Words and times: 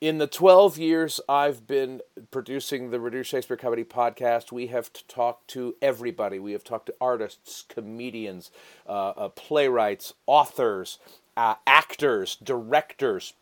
In 0.00 0.18
the 0.18 0.26
12 0.26 0.76
years 0.76 1.20
I've 1.26 1.66
been 1.66 2.02
producing 2.30 2.90
the 2.90 3.00
Reduced 3.00 3.30
Shakespeare 3.30 3.56
Company 3.56 3.82
podcast, 3.82 4.52
we 4.52 4.66
have 4.66 4.90
talked 5.08 5.48
to 5.48 5.74
everybody. 5.80 6.38
We 6.38 6.52
have 6.52 6.64
talked 6.64 6.86
to 6.86 6.94
artists, 7.00 7.64
comedians, 7.66 8.50
uh, 8.86 9.08
uh, 9.16 9.28
playwrights, 9.30 10.12
authors, 10.26 10.98
uh, 11.34 11.54
actors, 11.66 12.36
directors, 12.36 13.32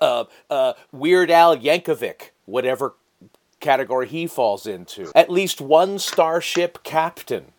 uh, 0.00 0.24
uh, 0.48 0.72
Weird 0.90 1.30
Al 1.30 1.54
Yankovic, 1.54 2.30
whatever 2.46 2.94
category 3.60 4.08
he 4.08 4.26
falls 4.26 4.66
into, 4.66 5.12
at 5.14 5.28
least 5.28 5.60
one 5.60 5.98
starship 5.98 6.82
captain. 6.82 7.53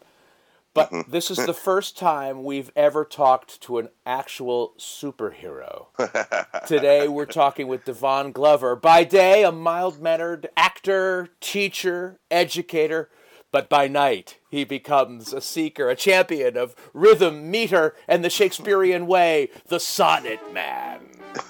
But 0.75 0.91
Mm-hmm. 0.91 1.09
this 1.09 1.31
is 1.31 1.37
the 1.37 1.53
first 1.53 1.97
time 1.97 2.43
we've 2.43 2.69
ever 2.75 3.03
talked 3.05 3.59
to 3.61 3.79
an 3.79 3.89
actual 4.05 4.73
superhero. 4.77 5.87
Today 6.67 7.07
we're 7.07 7.25
talking 7.25 7.67
with 7.67 7.85
Devon 7.85 8.31
Glover. 8.33 8.75
By 8.75 9.03
day, 9.05 9.43
a 9.43 9.51
mild 9.53 9.99
mannered 10.01 10.47
actor, 10.55 11.29
teacher, 11.39 12.19
educator. 12.29 13.09
But 13.51 13.69
by 13.69 13.87
night, 13.87 14.39
he 14.49 14.65
becomes 14.65 15.31
a 15.31 15.39
seeker, 15.39 15.89
a 15.89 15.95
champion 15.95 16.57
of 16.57 16.75
rhythm, 16.93 17.49
meter, 17.49 17.95
and 18.05 18.23
the 18.23 18.29
Shakespearean 18.29 19.07
way, 19.07 19.49
the 19.67 19.79
sonnet 19.79 20.41
man. 20.53 20.99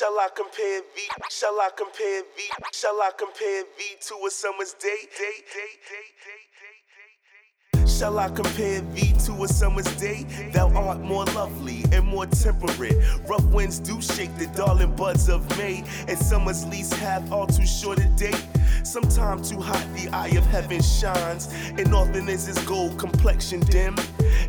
Shall 0.00 0.18
I 0.18 0.28
compare 0.34 0.80
V? 0.96 1.02
Shall 1.28 1.60
I 1.60 1.68
compare 1.76 2.22
V? 2.34 2.42
Shall 2.72 3.02
I 3.02 3.10
compare 3.18 3.64
V 3.76 3.96
to 4.08 4.14
a 4.26 4.30
summer's 4.30 4.72
day? 4.72 4.96
Day, 5.18 5.44
day, 5.52 5.76
day. 7.76 7.86
Shall 7.86 8.18
I 8.18 8.30
compare 8.30 8.80
V 8.80 9.12
to 9.26 9.44
a 9.44 9.46
summer's 9.46 9.94
day? 9.96 10.24
Thou 10.54 10.70
art 10.74 11.00
more 11.00 11.26
lovely 11.26 11.84
and 11.92 12.06
more 12.06 12.24
temperate. 12.24 12.96
Rough 13.28 13.44
winds 13.52 13.78
do 13.78 14.00
shake 14.00 14.34
the 14.38 14.46
darling 14.56 14.96
buds 14.96 15.28
of 15.28 15.46
May, 15.58 15.84
and 16.08 16.16
summer's 16.16 16.64
lease 16.64 16.94
hath 16.94 17.30
all 17.30 17.46
too 17.46 17.66
short 17.66 17.98
a 17.98 18.08
date. 18.16 18.42
Sometime 18.84 19.42
too 19.42 19.60
hot, 19.60 19.86
the 19.94 20.08
eye 20.14 20.28
of 20.28 20.46
heaven 20.46 20.80
shines, 20.80 21.50
and 21.76 21.94
often 21.94 22.26
is 22.30 22.46
his 22.46 22.58
gold 22.60 22.98
complexion 22.98 23.60
dim. 23.60 23.96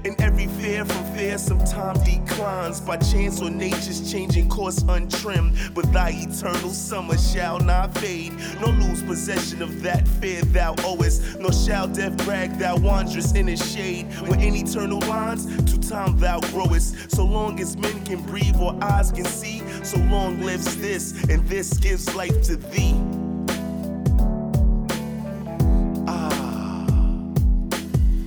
And 0.06 0.20
every 0.22 0.48
fair 0.48 0.86
from 0.86 1.04
fair 1.16 1.38
sometime 1.38 1.96
declines 2.04 2.82
by 2.82 2.98
chance 2.98 3.42
or 3.42 3.50
nature's 3.50 4.12
changing 4.12 4.50
course 4.50 4.84
untrimmed. 4.88 5.58
But 5.73 5.92
thy 5.92 6.12
eternal 6.12 6.72
summer 6.72 7.18
shall 7.18 7.60
not 7.60 7.98
fade, 7.98 8.34
nor 8.60 8.72
lose 8.72 9.04
possession 9.04 9.62
of 9.62 9.82
that 9.82 10.08
fair 10.08 10.44
thou 10.44 10.76
owest, 10.84 11.40
nor 11.40 11.54
shall 11.54 11.88
death 11.88 12.18
brag 12.26 12.58
thou 12.58 12.78
wanderest 12.78 13.36
in 13.36 13.50
its 13.50 13.73
shade. 13.73 14.06
Where 14.28 14.40
in 14.40 14.56
eternal 14.56 15.00
lines 15.02 15.46
to 15.72 15.80
time 15.80 16.18
thou 16.20 16.40
growest. 16.52 17.12
So 17.12 17.26
long 17.26 17.60
as 17.60 17.78
men 17.78 18.04
can 18.06 18.22
breathe 18.23 18.56
or 18.60 18.78
eyes 18.82 19.12
can 19.12 19.26
see, 19.26 19.62
so 19.84 19.98
long 19.98 20.42
lives 20.42 20.78
this, 20.78 21.23
and 21.30 21.48
this 21.48 21.78
gives 21.78 22.14
life 22.16 22.42
to 22.44 22.56
thee. 22.56 23.20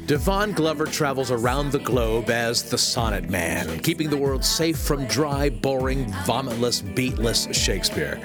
Devon 0.07 0.53
Glover 0.53 0.85
travels 0.85 1.31
around 1.31 1.73
the 1.73 1.79
globe 1.79 2.29
as 2.29 2.63
the 2.63 2.77
Sonnet 2.77 3.31
Man, 3.31 3.79
keeping 3.79 4.11
the 4.11 4.17
world 4.19 4.45
safe 4.45 4.77
from 4.77 5.07
dry, 5.07 5.49
boring, 5.49 6.05
vomitless, 6.27 6.83
beatless 6.95 7.55
Shakespeare. 7.55 8.21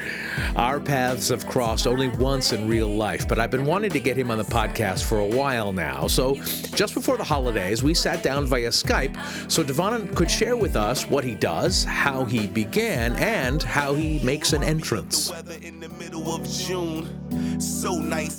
Our 0.58 0.82
paths 0.82 1.30
have 1.30 1.48
crossed 1.48 1.88
only 1.88 2.10
once 2.10 2.52
in 2.52 2.68
real 2.68 2.90
life, 2.90 3.30
but 3.30 3.40
I've 3.40 3.52
been 3.52 3.66
wanting 3.66 3.92
to 3.92 4.00
get 4.02 4.18
him 4.18 4.30
on 4.30 4.38
the 4.38 4.44
podcast 4.44 5.06
for 5.06 5.20
a 5.20 5.26
while 5.26 5.72
now. 5.72 6.08
So 6.08 6.36
just 6.76 6.94
before 6.96 7.16
the 7.16 7.24
holidays, 7.24 7.82
we 7.82 7.94
sat 7.94 8.24
down 8.24 8.46
via 8.46 8.70
Skype 8.70 9.16
so 9.50 9.64
Devon 9.64 10.14
could 10.16 10.30
share 10.30 10.58
with 10.58 10.76
us 10.76 11.06
what 11.10 11.24
he 11.24 11.34
does, 11.34 11.86
how 11.86 12.26
he 12.26 12.48
began, 12.48 13.16
and 13.16 13.64
how 13.64 13.94
he 13.94 14.20
makes 14.20 14.52
an 14.52 14.64
entrance. 14.64 15.32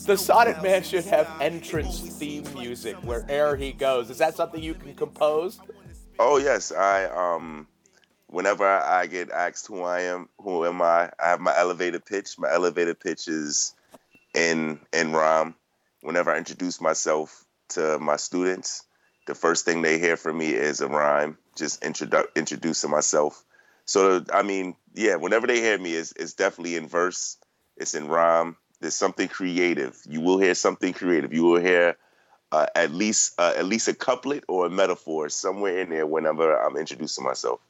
The 0.05 0.17
Sonnet 0.17 0.63
Man 0.63 0.83
should 0.83 1.05
have 1.07 1.29
entrance 1.41 2.01
theme 2.01 2.45
music 2.55 2.97
wherever 3.31 3.57
he 3.57 3.73
goes. 3.73 4.11
Is 4.11 4.19
that 4.19 4.35
something 4.35 4.63
you 4.63 4.75
can 4.75 4.95
compose? 4.95 5.61
Oh 6.19 6.39
yes, 6.39 6.73
I 6.73 7.05
um 7.05 7.67
whenever 8.27 8.67
I 8.67 9.07
get 9.07 9.31
asked 9.31 9.67
who 9.67 9.83
I 9.83 10.03
am, 10.03 10.29
who 10.39 10.65
am 10.65 10.83
I, 10.83 11.11
I 11.19 11.29
have 11.31 11.41
my 11.41 11.57
elevator 11.57 12.01
pitch. 12.01 12.39
My 12.39 12.51
elevator 12.53 12.95
pitch 12.95 13.29
is 13.29 13.75
in 14.35 14.81
in 14.93 15.13
rhyme. 15.13 15.55
Whenever 16.03 16.31
I 16.31 16.39
introduce 16.39 16.81
myself 16.81 17.45
to 17.71 17.99
my 17.99 18.17
students, 18.17 18.85
the 19.27 19.35
first 19.35 19.65
thing 19.65 19.83
they 19.83 19.99
hear 19.99 20.17
from 20.17 20.39
me 20.39 20.49
is 20.51 20.81
a 20.81 20.89
rhyme, 20.89 21.39
just 21.57 21.83
introdu- 21.83 22.35
introducing 22.35 22.91
myself. 22.91 23.45
So 23.85 24.25
I 24.33 24.43
mean, 24.43 24.77
yeah, 24.95 25.17
whenever 25.17 25.47
they 25.47 25.61
hear 25.61 25.79
me, 25.79 25.95
it's, 25.95 26.13
it's 26.13 26.35
definitely 26.35 26.77
in 26.77 26.89
verse, 26.89 27.37
it's 27.77 27.95
in 27.95 28.09
rhyme. 28.09 28.57
There's 28.81 28.95
something 28.95 29.29
creative. 29.29 30.01
You 30.09 30.23
will 30.23 30.39
hear 30.39 30.55
something 30.55 30.95
creative. 30.95 31.35
You 31.35 31.43
will 31.43 31.61
hear 31.61 31.97
uh, 32.53 32.67
at 32.75 32.93
least 32.93 33.39
uh, 33.39 33.55
at 33.57 33.67
least 33.67 33.89
a 33.89 33.95
couplet 33.95 34.45
or 34.49 34.67
a 34.67 34.71
metaphor 34.71 35.29
somewhere 35.29 35.81
in 35.81 35.91
there 35.91 36.07
whenever 36.07 36.57
I'm 36.57 36.77
introducing 36.77 37.25
myself. 37.25 37.61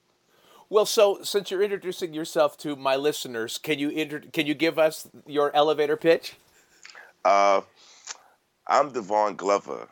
Well, 0.69 0.87
so 0.87 1.19
since 1.23 1.51
you're 1.51 1.63
introducing 1.63 2.15
yourself 2.15 2.57
to 2.59 2.77
my 2.77 2.97
listeners, 2.97 3.59
can 3.59 3.79
you 3.79 3.91
inter- 3.91 4.23
can 4.33 4.47
you 4.47 4.55
give 4.55 4.79
us 4.79 5.09
your 5.27 5.55
elevator 5.55 5.97
pitch? 5.97 6.35
Uh, 7.25 7.63
I'm 8.67 8.93
Devon 8.93 9.37
Glover, 9.37 9.89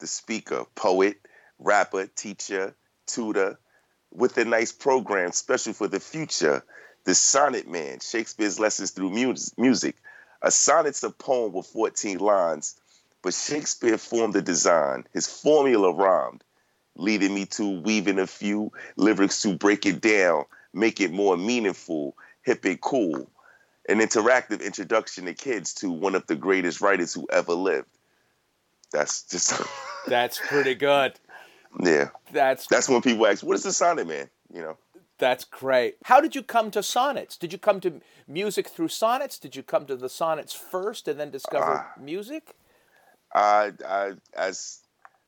the 0.00 0.06
speaker, 0.06 0.64
poet, 0.74 1.18
rapper, 1.58 2.06
teacher, 2.06 2.74
tutor, 3.06 3.58
with 4.12 4.36
a 4.38 4.44
nice 4.44 4.72
program 4.72 5.32
special 5.32 5.72
for 5.72 5.88
the 5.88 6.00
future. 6.00 6.64
The 7.04 7.14
Sonnet 7.14 7.68
Man, 7.68 8.00
Shakespeare's 8.00 8.58
lessons 8.58 8.90
through 8.90 9.10
mus- 9.10 9.56
music. 9.56 9.96
A 10.42 10.50
sonnet's 10.50 11.02
a 11.02 11.10
poem 11.10 11.52
with 11.52 11.66
14 11.66 12.18
lines, 12.18 12.78
but 13.22 13.34
Shakespeare 13.34 13.98
formed 13.98 14.34
the 14.34 14.42
design. 14.42 15.04
His 15.12 15.26
formula 15.26 15.92
rhymed, 15.92 16.44
leading 16.96 17.34
me 17.34 17.46
to 17.46 17.80
weaving 17.80 18.18
a 18.18 18.26
few 18.26 18.72
lyrics 18.96 19.42
to 19.42 19.56
break 19.56 19.86
it 19.86 20.00
down, 20.00 20.44
make 20.72 21.00
it 21.00 21.12
more 21.12 21.36
meaningful, 21.36 22.16
hip 22.42 22.64
and 22.64 22.80
cool. 22.80 23.30
An 23.88 24.00
interactive 24.00 24.64
introduction 24.64 25.24
to 25.24 25.34
kids 25.34 25.74
to 25.74 25.90
one 25.90 26.14
of 26.14 26.26
the 26.26 26.36
greatest 26.36 26.80
writers 26.80 27.14
who 27.14 27.26
ever 27.32 27.54
lived. 27.54 27.88
That's 28.92 29.22
just 29.22 29.60
That's 30.06 30.38
pretty 30.46 30.74
good. 30.74 31.18
yeah. 31.82 32.10
That's 32.32 32.66
That's 32.66 32.88
when 32.88 33.02
people 33.02 33.26
ask, 33.26 33.42
"What 33.42 33.54
is 33.54 33.62
the 33.62 33.72
sonnet, 33.72 34.06
man?" 34.06 34.28
You 34.52 34.62
know. 34.62 34.78
that's 35.18 35.44
great. 35.44 35.96
How 36.04 36.20
did 36.20 36.34
you 36.34 36.42
come 36.42 36.70
to 36.70 36.82
sonnets? 36.82 37.36
Did 37.36 37.52
you 37.52 37.58
come 37.58 37.80
to 37.80 38.00
music 38.26 38.68
through 38.68 38.88
sonnets? 38.88 39.38
Did 39.38 39.56
you 39.56 39.62
come 39.62 39.84
to 39.86 39.96
the 39.96 40.08
sonnets 40.08 40.54
first 40.54 41.08
and 41.08 41.18
then 41.18 41.30
discover 41.30 41.86
ah. 41.86 42.00
music? 42.00 42.54
I, 43.34 43.72
I, 43.86 44.12
as 44.34 44.80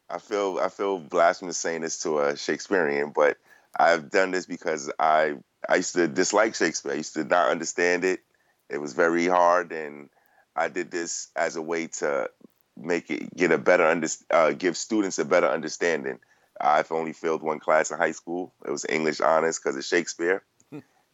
I 0.09 0.19
feel, 0.19 0.59
I 0.61 0.69
feel 0.69 0.99
blasphemous 0.99 1.59
saying 1.59 1.83
this 1.83 2.03
to 2.03 2.21
a 2.21 2.37
Shakespearean, 2.37 3.12
but 3.15 3.37
I've 3.78 4.11
done 4.11 4.31
this 4.31 4.47
because 4.47 4.91
I, 4.99 5.37
I 5.69 5.77
used 5.77 5.94
to 5.94 6.09
dislike 6.09 6.55
Shakespeare. 6.55 6.93
I 6.93 6.97
used 6.97 7.15
to 7.15 7.25
not 7.25 7.50
understand 7.50 8.05
it. 8.05 8.21
It 8.69 8.78
was 8.78 8.93
very 8.94 9.27
hard, 9.27 9.72
and 9.72 10.09
I 10.56 10.69
did 10.69 10.91
this 10.91 11.29
as 11.37 11.56
a 11.56 11.62
way 11.62 11.88
to 11.99 12.31
make 12.76 13.11
it 13.11 13.35
get 13.37 13.52
a 13.52 13.58
better 13.58 13.85
under, 13.85 14.08
uh, 14.31 14.53
give 14.53 14.76
students 14.76 15.19
a 15.19 15.25
better 15.25 15.49
understanding. 15.49 16.19
I've 16.61 16.93
only 16.93 17.12
failed 17.12 17.43
one 17.43 17.58
class 17.58 17.91
in 17.91 17.99
high 17.99 18.12
school. 18.12 18.53
It 18.67 18.70
was 18.70 18.87
English 18.88 19.20
honors 19.20 19.58
because 19.58 19.76
of 19.76 19.85
Shakespeare, 19.85 20.43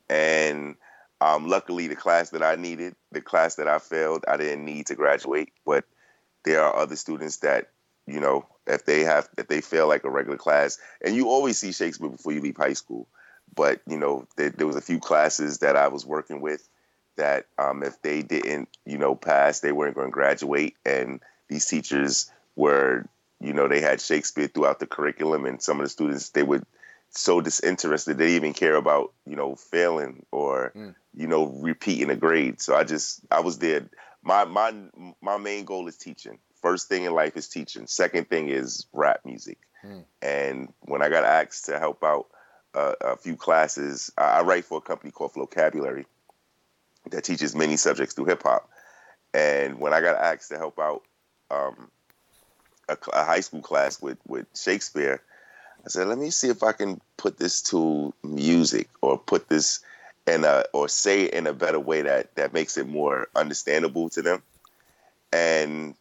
and 0.08 0.76
um, 1.20 1.48
luckily 1.48 1.86
the 1.86 1.96
class 1.96 2.30
that 2.30 2.42
I 2.42 2.56
needed, 2.56 2.94
the 3.12 3.20
class 3.20 3.56
that 3.56 3.68
I 3.68 3.78
failed, 3.78 4.24
I 4.28 4.36
didn't 4.36 4.64
need 4.64 4.86
to 4.86 4.94
graduate, 4.94 5.52
but 5.64 5.84
there 6.46 6.62
are 6.62 6.74
other 6.74 6.96
students 6.96 7.38
that 7.38 7.68
you 8.06 8.20
know 8.20 8.46
if 8.66 8.86
they 8.86 9.00
have 9.00 9.28
if 9.36 9.48
they 9.48 9.60
fail 9.60 9.86
like 9.88 10.04
a 10.04 10.10
regular 10.10 10.38
class 10.38 10.78
and 11.04 11.14
you 11.14 11.28
always 11.28 11.58
see 11.58 11.72
shakespeare 11.72 12.08
before 12.08 12.32
you 12.32 12.40
leave 12.40 12.56
high 12.56 12.72
school. 12.72 13.06
But 13.54 13.82
you 13.86 13.98
know 13.98 14.26
there, 14.36 14.50
there 14.50 14.66
was 14.66 14.76
a 14.76 14.80
few 14.80 14.98
classes 14.98 15.58
that 15.58 15.76
i 15.76 15.88
was 15.88 16.06
working 16.06 16.40
with 16.40 16.66
that 17.16 17.46
um, 17.58 17.82
if 17.82 18.00
they 18.02 18.22
didn't 18.22 18.68
you 18.86 18.96
know 18.96 19.14
pass 19.14 19.60
they 19.60 19.72
weren't 19.72 19.96
going 19.96 20.08
to 20.08 20.12
graduate. 20.12 20.76
And 20.86 21.20
these 21.48 21.66
teachers 21.66 22.30
were 22.54 23.04
you 23.40 23.52
know 23.52 23.66
they 23.68 23.80
had 23.80 24.00
shakespeare 24.00 24.46
throughout 24.46 24.78
the 24.78 24.86
curriculum 24.86 25.44
and 25.44 25.60
some 25.60 25.80
of 25.80 25.84
the 25.84 25.90
students 25.90 26.30
they 26.30 26.44
were 26.44 26.62
so 27.10 27.40
disinterested 27.40 28.18
they 28.18 28.26
didn't 28.26 28.36
even 28.36 28.52
care 28.52 28.76
about 28.76 29.12
you 29.26 29.36
know 29.36 29.56
failing 29.56 30.24
or 30.30 30.72
you 31.16 31.26
know 31.26 31.46
repeating 31.46 32.10
a 32.10 32.16
grade. 32.16 32.60
So 32.60 32.76
i 32.76 32.84
just 32.84 33.20
i 33.32 33.40
was 33.40 33.58
there 33.58 33.88
my 34.26 34.44
my 34.44 34.74
my 35.22 35.38
main 35.38 35.64
goal 35.64 35.86
is 35.86 35.96
teaching. 35.96 36.38
First 36.60 36.88
thing 36.88 37.04
in 37.04 37.14
life 37.14 37.36
is 37.36 37.48
teaching. 37.48 37.86
Second 37.86 38.28
thing 38.28 38.48
is 38.48 38.86
rap 38.92 39.20
music. 39.24 39.58
Hmm. 39.82 40.00
And 40.20 40.72
when 40.80 41.00
I 41.00 41.08
got 41.08 41.24
asked 41.24 41.66
to 41.66 41.78
help 41.78 42.02
out 42.02 42.26
uh, 42.74 42.94
a 43.00 43.16
few 43.16 43.36
classes, 43.36 44.10
I, 44.18 44.38
I 44.38 44.42
write 44.42 44.64
for 44.64 44.78
a 44.78 44.80
company 44.80 45.12
called 45.12 45.32
Flocabulary 45.32 46.06
that 47.12 47.22
teaches 47.22 47.54
many 47.54 47.76
subjects 47.76 48.14
through 48.14 48.24
hip 48.24 48.42
hop. 48.42 48.68
And 49.32 49.78
when 49.78 49.94
I 49.94 50.00
got 50.00 50.16
asked 50.16 50.50
to 50.50 50.58
help 50.58 50.80
out 50.80 51.02
um, 51.52 51.88
a, 52.88 52.96
a, 53.12 53.24
high 53.24 53.40
school 53.40 53.62
class 53.62 54.02
with 54.02 54.18
with 54.26 54.46
Shakespeare, 54.56 55.22
I 55.84 55.88
said, 55.88 56.08
let 56.08 56.18
me 56.18 56.30
see 56.30 56.48
if 56.48 56.64
I 56.64 56.72
can 56.72 57.00
put 57.16 57.38
this 57.38 57.62
to 57.70 58.12
music 58.24 58.88
or 59.02 59.18
put 59.18 59.48
this 59.48 59.80
in 60.26 60.44
a 60.44 60.64
or 60.72 60.88
say 60.88 61.24
it 61.24 61.34
in 61.34 61.46
a 61.46 61.52
better 61.52 61.80
way 61.80 62.02
that 62.02 62.34
that 62.36 62.52
makes 62.52 62.76
it 62.76 62.88
more 62.88 63.28
understandable 63.34 64.08
to 64.10 64.22
them. 64.22 64.42
And 65.32 65.94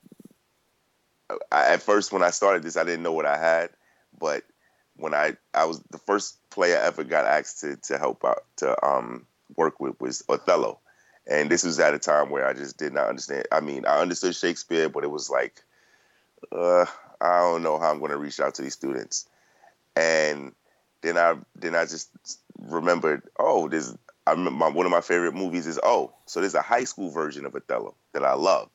I, 1.51 1.73
at 1.73 1.81
first, 1.81 2.11
when 2.11 2.23
I 2.23 2.29
started 2.29 2.63
this, 2.63 2.77
I 2.77 2.83
didn't 2.83 3.03
know 3.03 3.13
what 3.13 3.25
I 3.25 3.37
had, 3.37 3.69
but 4.19 4.43
when 4.97 5.13
I 5.13 5.35
I 5.53 5.65
was 5.65 5.79
the 5.91 5.97
first 5.97 6.37
player 6.49 6.77
I 6.77 6.87
ever 6.87 7.03
got 7.03 7.25
asked 7.25 7.61
to 7.61 7.75
to 7.77 7.97
help 7.97 8.23
out 8.25 8.43
to 8.57 8.85
um, 8.85 9.25
work 9.55 9.79
with 9.79 9.99
was 9.99 10.23
Othello, 10.29 10.79
and 11.27 11.49
this 11.49 11.63
was 11.63 11.79
at 11.79 11.93
a 11.93 11.99
time 11.99 12.29
where 12.29 12.47
I 12.47 12.53
just 12.53 12.77
did 12.77 12.93
not 12.93 13.09
understand. 13.09 13.47
I 13.51 13.59
mean, 13.59 13.85
I 13.85 13.99
understood 13.99 14.35
Shakespeare, 14.35 14.89
but 14.89 15.03
it 15.03 15.11
was 15.11 15.29
like, 15.29 15.61
uh, 16.51 16.85
I 17.21 17.39
don't 17.39 17.63
know 17.63 17.79
how 17.79 17.91
I'm 17.91 17.99
going 17.99 18.11
to 18.11 18.17
reach 18.17 18.39
out 18.39 18.55
to 18.55 18.61
these 18.61 18.73
students. 18.73 19.27
And 19.95 20.53
then 21.01 21.17
I 21.17 21.35
then 21.55 21.75
I 21.75 21.85
just 21.85 22.09
remembered, 22.59 23.23
oh, 23.37 23.67
there's 23.67 23.95
I 24.27 24.35
my, 24.35 24.69
one 24.69 24.85
of 24.85 24.91
my 24.91 25.01
favorite 25.01 25.35
movies 25.35 25.67
is 25.67 25.79
oh, 25.81 26.13
so 26.25 26.41
there's 26.41 26.55
a 26.55 26.61
high 26.61 26.83
school 26.83 27.11
version 27.11 27.45
of 27.45 27.55
Othello 27.55 27.95
that 28.13 28.23
I 28.23 28.33
love. 28.33 28.69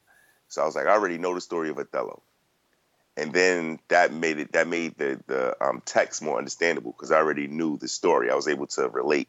So 0.49 0.62
I 0.62 0.67
was 0.67 0.75
like, 0.75 0.87
I 0.87 0.91
already 0.91 1.19
know 1.19 1.35
the 1.35 1.41
story 1.41 1.70
of 1.70 1.79
Othello, 1.79 2.23
and 3.17 3.32
then 3.32 3.79
that 3.88 4.12
made 4.12 4.38
it 4.38 4.52
that 4.52 4.69
made 4.69 4.97
the 4.97 5.20
the 5.26 5.56
um, 5.64 5.82
text 5.85 6.23
more 6.23 6.38
understandable 6.38 6.93
because 6.93 7.11
I 7.11 7.17
already 7.17 7.47
knew 7.47 7.79
the 7.79 7.88
story. 7.88 8.31
I 8.31 8.35
was 8.35 8.49
able 8.49 8.67
to 8.69 8.88
relate 8.88 9.29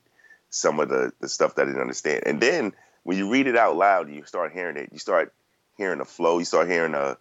some 0.49 0.79
of 0.79 0.89
the 0.89 1.11
the 1.19 1.29
stuff 1.29 1.55
that 1.55 1.63
I 1.63 1.65
didn't 1.65 1.81
understand, 1.81 2.23
and 2.25 2.41
then 2.41 2.73
when 3.03 3.17
you 3.17 3.31
read 3.31 3.47
it 3.47 3.57
out 3.57 3.75
loud, 3.75 4.09
you 4.09 4.23
start 4.25 4.53
hearing 4.53 4.77
it. 4.77 4.89
You 4.91 4.99
start 4.99 5.33
hearing 5.77 6.01
a 6.01 6.05
flow. 6.05 6.39
You 6.39 6.45
start 6.45 6.67
hearing 6.67 6.93
a 6.93 7.17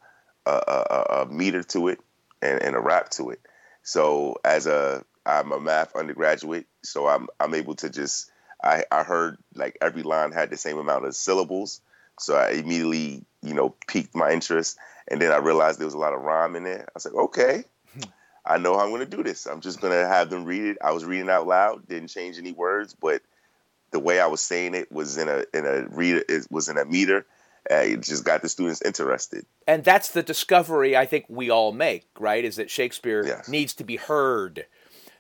a, 0.47 0.51
a, 0.51 1.07
a 1.23 1.27
meter 1.27 1.63
to 1.63 1.89
it 1.89 2.01
and, 2.43 2.63
and 2.63 2.77
a 2.77 2.81
rap 2.81 3.11
to 3.11 3.31
it. 3.31 3.41
So 3.83 4.37
as 4.45 4.67
a 4.67 5.05
I'm 5.27 5.53
a 5.53 5.61
math 5.61 5.95
undergraduate, 5.95 6.67
so 6.83 7.07
I'm 7.07 7.29
I'm 7.39 7.55
able 7.55 7.75
to 7.77 7.91
just 7.91 8.30
I, 8.63 8.85
I 8.91 9.03
heard 9.03 9.39
like 9.55 9.79
every 9.81 10.03
line 10.03 10.33
had 10.33 10.51
the 10.51 10.57
same 10.57 10.79
amount 10.79 11.07
of 11.07 11.15
syllables. 11.15 11.81
So 12.19 12.37
I 12.37 12.51
immediately, 12.51 13.25
you 13.43 13.55
know, 13.55 13.75
piqued 13.87 14.15
my 14.15 14.31
interest. 14.31 14.77
And 15.09 15.21
then 15.21 15.33
I 15.33 15.39
realized 15.39 15.79
there 15.79 15.87
was 15.87 15.95
a 15.95 15.99
lot 15.99 16.13
of 16.13 16.21
rhyme 16.21 16.55
in 16.57 16.65
there. 16.65 16.83
I 16.83 16.91
was 16.95 17.05
like, 17.05 17.15
okay, 17.15 17.65
I 18.45 18.59
know 18.59 18.77
how 18.77 18.85
I'm 18.85 18.91
going 18.91 19.01
to 19.01 19.17
do 19.17 19.23
this. 19.23 19.47
I'm 19.47 19.61
just 19.61 19.81
going 19.81 19.93
to 19.93 20.07
have 20.07 20.31
them 20.31 20.45
read 20.45 20.65
it. 20.65 20.79
I 20.83 20.93
was 20.93 21.05
reading 21.05 21.31
out 21.31 21.47
loud, 21.47 21.89
didn't 21.89 22.09
change 22.09 22.39
any 22.39 22.53
words, 22.53 22.95
but 22.95 23.23
the 23.91 23.99
way 23.99 24.21
I 24.21 24.27
was 24.27 24.41
saying 24.41 24.75
it 24.75 24.91
was 24.91 25.17
in 25.19 25.29
a 25.29 25.45
in 25.53 25.67
a 25.67 25.87
reader 25.89 26.23
it 26.29 26.47
was 26.51 26.69
in 26.69 26.79
a 26.79 26.85
meter. 26.85 27.27
Uh, 27.71 27.77
it 27.77 28.03
just 28.03 28.25
got 28.25 28.41
the 28.41 28.49
students 28.49 28.81
interested. 28.83 29.45
And 29.67 29.85
that's 29.85 30.11
the 30.11 30.23
discovery 30.23 30.97
I 30.97 31.07
think 31.07 31.27
we 31.29 31.51
all 31.51 31.73
make, 31.73 32.09
right? 32.19 32.45
Is 32.45 32.57
that 32.57 32.71
Shakespeare 32.71 33.25
yes. 33.25 33.49
needs 33.49 33.75
to 33.75 33.85
be 33.85 33.97
heard, 33.97 34.67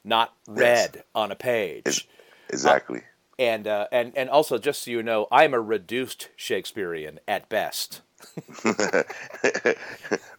not 0.05 0.33
read 0.49 0.93
yes. 0.95 1.05
on 1.15 1.31
a 1.31 1.37
page. 1.37 1.83
It's, 1.85 2.05
exactly. 2.49 3.01
Uh, 3.01 3.03
and 3.41 3.67
uh, 3.67 3.89
and 3.91 4.13
and 4.17 4.29
also, 4.29 4.59
just 4.59 4.83
so 4.83 4.91
you 4.91 5.03
know, 5.03 5.27
I'm 5.33 5.55
a 5.55 5.61
reduced 5.61 6.29
Shakespearean 6.37 7.19
at 7.27 7.49
best. 7.49 8.03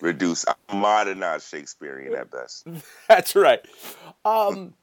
reduced, 0.01 0.45
modernized 0.71 1.49
Shakespearean 1.49 2.13
at 2.13 2.29
best. 2.29 2.67
That's 3.09 3.35
right. 3.35 3.59
Um, 4.23 4.75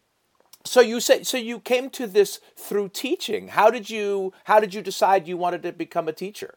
so 0.65 0.81
you 0.81 0.99
say 0.99 1.23
so 1.23 1.39
you 1.39 1.61
came 1.61 1.91
to 1.91 2.09
this 2.09 2.41
through 2.57 2.89
teaching. 2.89 3.49
How 3.49 3.71
did 3.71 3.89
you 3.89 4.33
how 4.45 4.59
did 4.59 4.75
you 4.75 4.83
decide 4.83 5.29
you 5.29 5.37
wanted 5.37 5.63
to 5.63 5.73
become 5.73 6.09
a 6.09 6.13
teacher? 6.13 6.57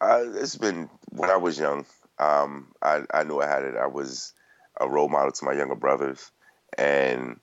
Uh, 0.00 0.24
it's 0.34 0.56
been 0.56 0.90
when 1.10 1.30
I 1.30 1.36
was 1.36 1.56
young. 1.56 1.86
Um, 2.18 2.72
I, 2.82 3.02
I 3.14 3.22
knew 3.22 3.40
I 3.40 3.46
had 3.46 3.64
it. 3.64 3.76
I 3.76 3.86
was 3.86 4.32
a 4.80 4.88
role 4.88 5.08
model 5.08 5.30
to 5.30 5.44
my 5.44 5.52
younger 5.52 5.76
brothers, 5.76 6.32
and 6.76 7.38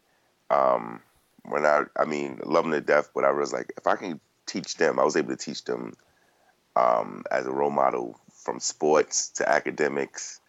um, 0.49 1.01
when 1.47 1.65
I 1.65 1.83
I 1.97 2.05
mean 2.05 2.39
love 2.43 2.65
them 2.65 2.73
to 2.73 2.81
death, 2.81 3.09
but 3.13 3.23
I 3.23 3.31
was 3.31 3.53
like, 3.53 3.73
if 3.77 3.87
I 3.87 3.95
can 3.95 4.19
teach 4.45 4.75
them, 4.77 4.99
I 4.99 5.03
was 5.03 5.15
able 5.15 5.29
to 5.29 5.35
teach 5.35 5.63
them 5.63 5.93
um, 6.75 7.23
as 7.31 7.45
a 7.45 7.51
role 7.51 7.71
model 7.71 8.19
from 8.31 8.59
sports 8.59 9.29
to 9.29 9.49
academics, 9.49 10.39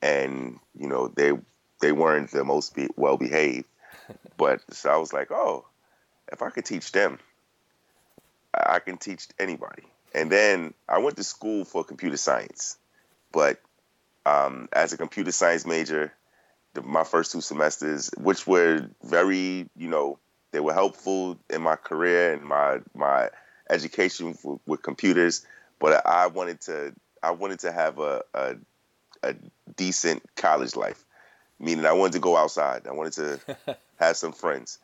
and 0.00 0.58
you 0.78 0.88
know 0.88 1.08
they 1.08 1.32
they 1.80 1.92
weren't 1.92 2.30
the 2.30 2.44
most 2.44 2.74
be- 2.74 2.88
well 2.96 3.16
behaved, 3.16 3.66
but 4.36 4.60
so 4.72 4.90
I 4.90 4.96
was 4.96 5.12
like, 5.12 5.30
oh, 5.30 5.66
if 6.30 6.42
I 6.42 6.50
could 6.50 6.64
teach 6.64 6.92
them, 6.92 7.18
I 8.54 8.78
can 8.78 8.98
teach 8.98 9.28
anybody. 9.38 9.84
And 10.14 10.30
then 10.30 10.74
I 10.88 10.98
went 10.98 11.16
to 11.16 11.24
school 11.24 11.64
for 11.64 11.84
computer 11.84 12.18
science, 12.18 12.76
but 13.32 13.60
um, 14.26 14.68
as 14.72 14.92
a 14.92 14.98
computer 14.98 15.32
science 15.32 15.66
major, 15.66 16.12
the, 16.74 16.82
my 16.82 17.04
first 17.04 17.32
two 17.32 17.40
semesters, 17.40 18.10
which 18.18 18.46
were 18.46 18.88
very, 19.02 19.68
you 19.76 19.88
know, 19.88 20.18
they 20.52 20.60
were 20.60 20.72
helpful 20.72 21.38
in 21.50 21.62
my 21.62 21.76
career 21.76 22.32
and 22.32 22.42
my 22.42 22.80
my 22.94 23.30
education 23.68 24.36
with, 24.44 24.60
with 24.66 24.82
computers. 24.82 25.44
But 25.78 26.06
I 26.06 26.28
wanted 26.28 26.60
to 26.62 26.94
I 27.22 27.32
wanted 27.32 27.60
to 27.60 27.72
have 27.72 27.98
a, 27.98 28.22
a, 28.34 28.56
a 29.22 29.34
decent 29.76 30.22
college 30.36 30.76
life, 30.76 31.04
meaning 31.58 31.86
I 31.86 31.92
wanted 31.92 32.14
to 32.14 32.18
go 32.20 32.36
outside. 32.36 32.86
I 32.86 32.92
wanted 32.92 33.12
to 33.14 33.76
have 33.98 34.16
some 34.16 34.32
friends. 34.32 34.78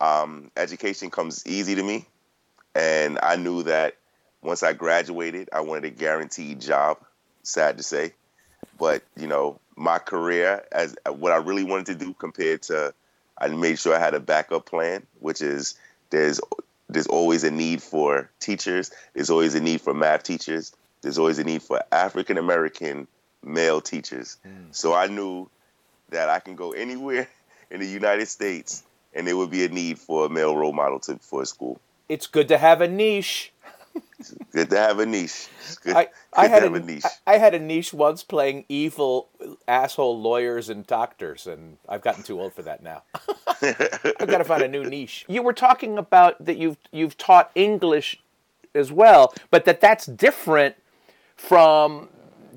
Um, 0.00 0.50
education 0.56 1.10
comes 1.10 1.46
easy 1.46 1.74
to 1.76 1.82
me, 1.82 2.06
and 2.74 3.18
I 3.22 3.36
knew 3.36 3.62
that 3.62 3.94
once 4.42 4.62
I 4.62 4.72
graduated, 4.72 5.48
I 5.52 5.60
wanted 5.60 5.84
a 5.84 5.90
guaranteed 5.90 6.60
job. 6.60 6.98
Sad 7.42 7.76
to 7.76 7.82
say, 7.82 8.14
but 8.78 9.02
you 9.16 9.26
know, 9.26 9.60
my 9.76 9.98
career 9.98 10.64
as 10.72 10.96
what 11.06 11.32
I 11.32 11.36
really 11.36 11.64
wanted 11.64 11.86
to 11.86 11.94
do 11.94 12.14
compared 12.14 12.62
to, 12.62 12.94
I 13.44 13.48
made 13.48 13.78
sure 13.78 13.94
I 13.94 13.98
had 13.98 14.14
a 14.14 14.20
backup 14.20 14.64
plan, 14.64 15.06
which 15.20 15.42
is 15.42 15.74
there's 16.10 16.40
there's 16.88 17.06
always 17.06 17.44
a 17.44 17.50
need 17.50 17.82
for 17.82 18.30
teachers. 18.40 18.90
There's 19.12 19.30
always 19.30 19.54
a 19.54 19.60
need 19.60 19.80
for 19.80 19.92
math 19.92 20.22
teachers. 20.22 20.72
There's 21.02 21.18
always 21.18 21.38
a 21.38 21.44
need 21.44 21.62
for 21.62 21.82
African 21.92 22.38
American 22.38 23.06
male 23.44 23.80
teachers. 23.80 24.38
Mm. 24.46 24.74
So 24.74 24.94
I 24.94 25.08
knew 25.08 25.50
that 26.10 26.28
I 26.28 26.40
can 26.40 26.56
go 26.56 26.72
anywhere 26.72 27.28
in 27.70 27.80
the 27.80 27.86
United 27.86 28.26
States 28.26 28.82
and 29.14 29.26
there 29.26 29.36
would 29.36 29.50
be 29.50 29.64
a 29.64 29.68
need 29.68 29.98
for 29.98 30.26
a 30.26 30.28
male 30.28 30.56
role 30.56 30.72
model 30.72 30.98
to, 31.00 31.16
for 31.18 31.42
a 31.42 31.46
school. 31.46 31.80
It's 32.08 32.26
good 32.26 32.48
to 32.48 32.58
have 32.58 32.80
a 32.80 32.88
niche 32.88 33.52
good 34.52 34.70
to 34.70 34.76
have 34.76 34.98
a 34.98 35.06
niche. 35.06 35.48
Good, 35.82 35.96
I, 35.96 36.08
I 36.32 36.48
had 36.48 36.64
a, 36.64 36.72
a, 36.72 36.80
niche. 36.80 37.04
I, 37.26 37.34
I, 37.34 37.38
had 37.38 37.54
a 37.54 37.58
niche 37.58 37.92
once 37.92 38.22
playing 38.22 38.64
evil 38.68 39.28
asshole 39.68 40.20
lawyers 40.20 40.68
and 40.68 40.86
doctors, 40.86 41.46
and 41.46 41.78
I've 41.88 42.02
gotten 42.02 42.22
too 42.22 42.40
old 42.40 42.52
for 42.52 42.62
that 42.62 42.82
now. 42.82 43.02
I've 43.62 44.28
got 44.28 44.38
to 44.38 44.44
find 44.44 44.62
a 44.62 44.68
new 44.68 44.84
niche. 44.84 45.24
You 45.28 45.42
were 45.42 45.52
talking 45.52 45.98
about 45.98 46.44
that 46.44 46.56
you've 46.56 46.78
you've 46.92 47.16
taught 47.16 47.50
English 47.54 48.20
as 48.74 48.90
well, 48.90 49.34
but 49.50 49.64
that 49.64 49.80
that's 49.80 50.06
different 50.06 50.76
from 51.36 52.08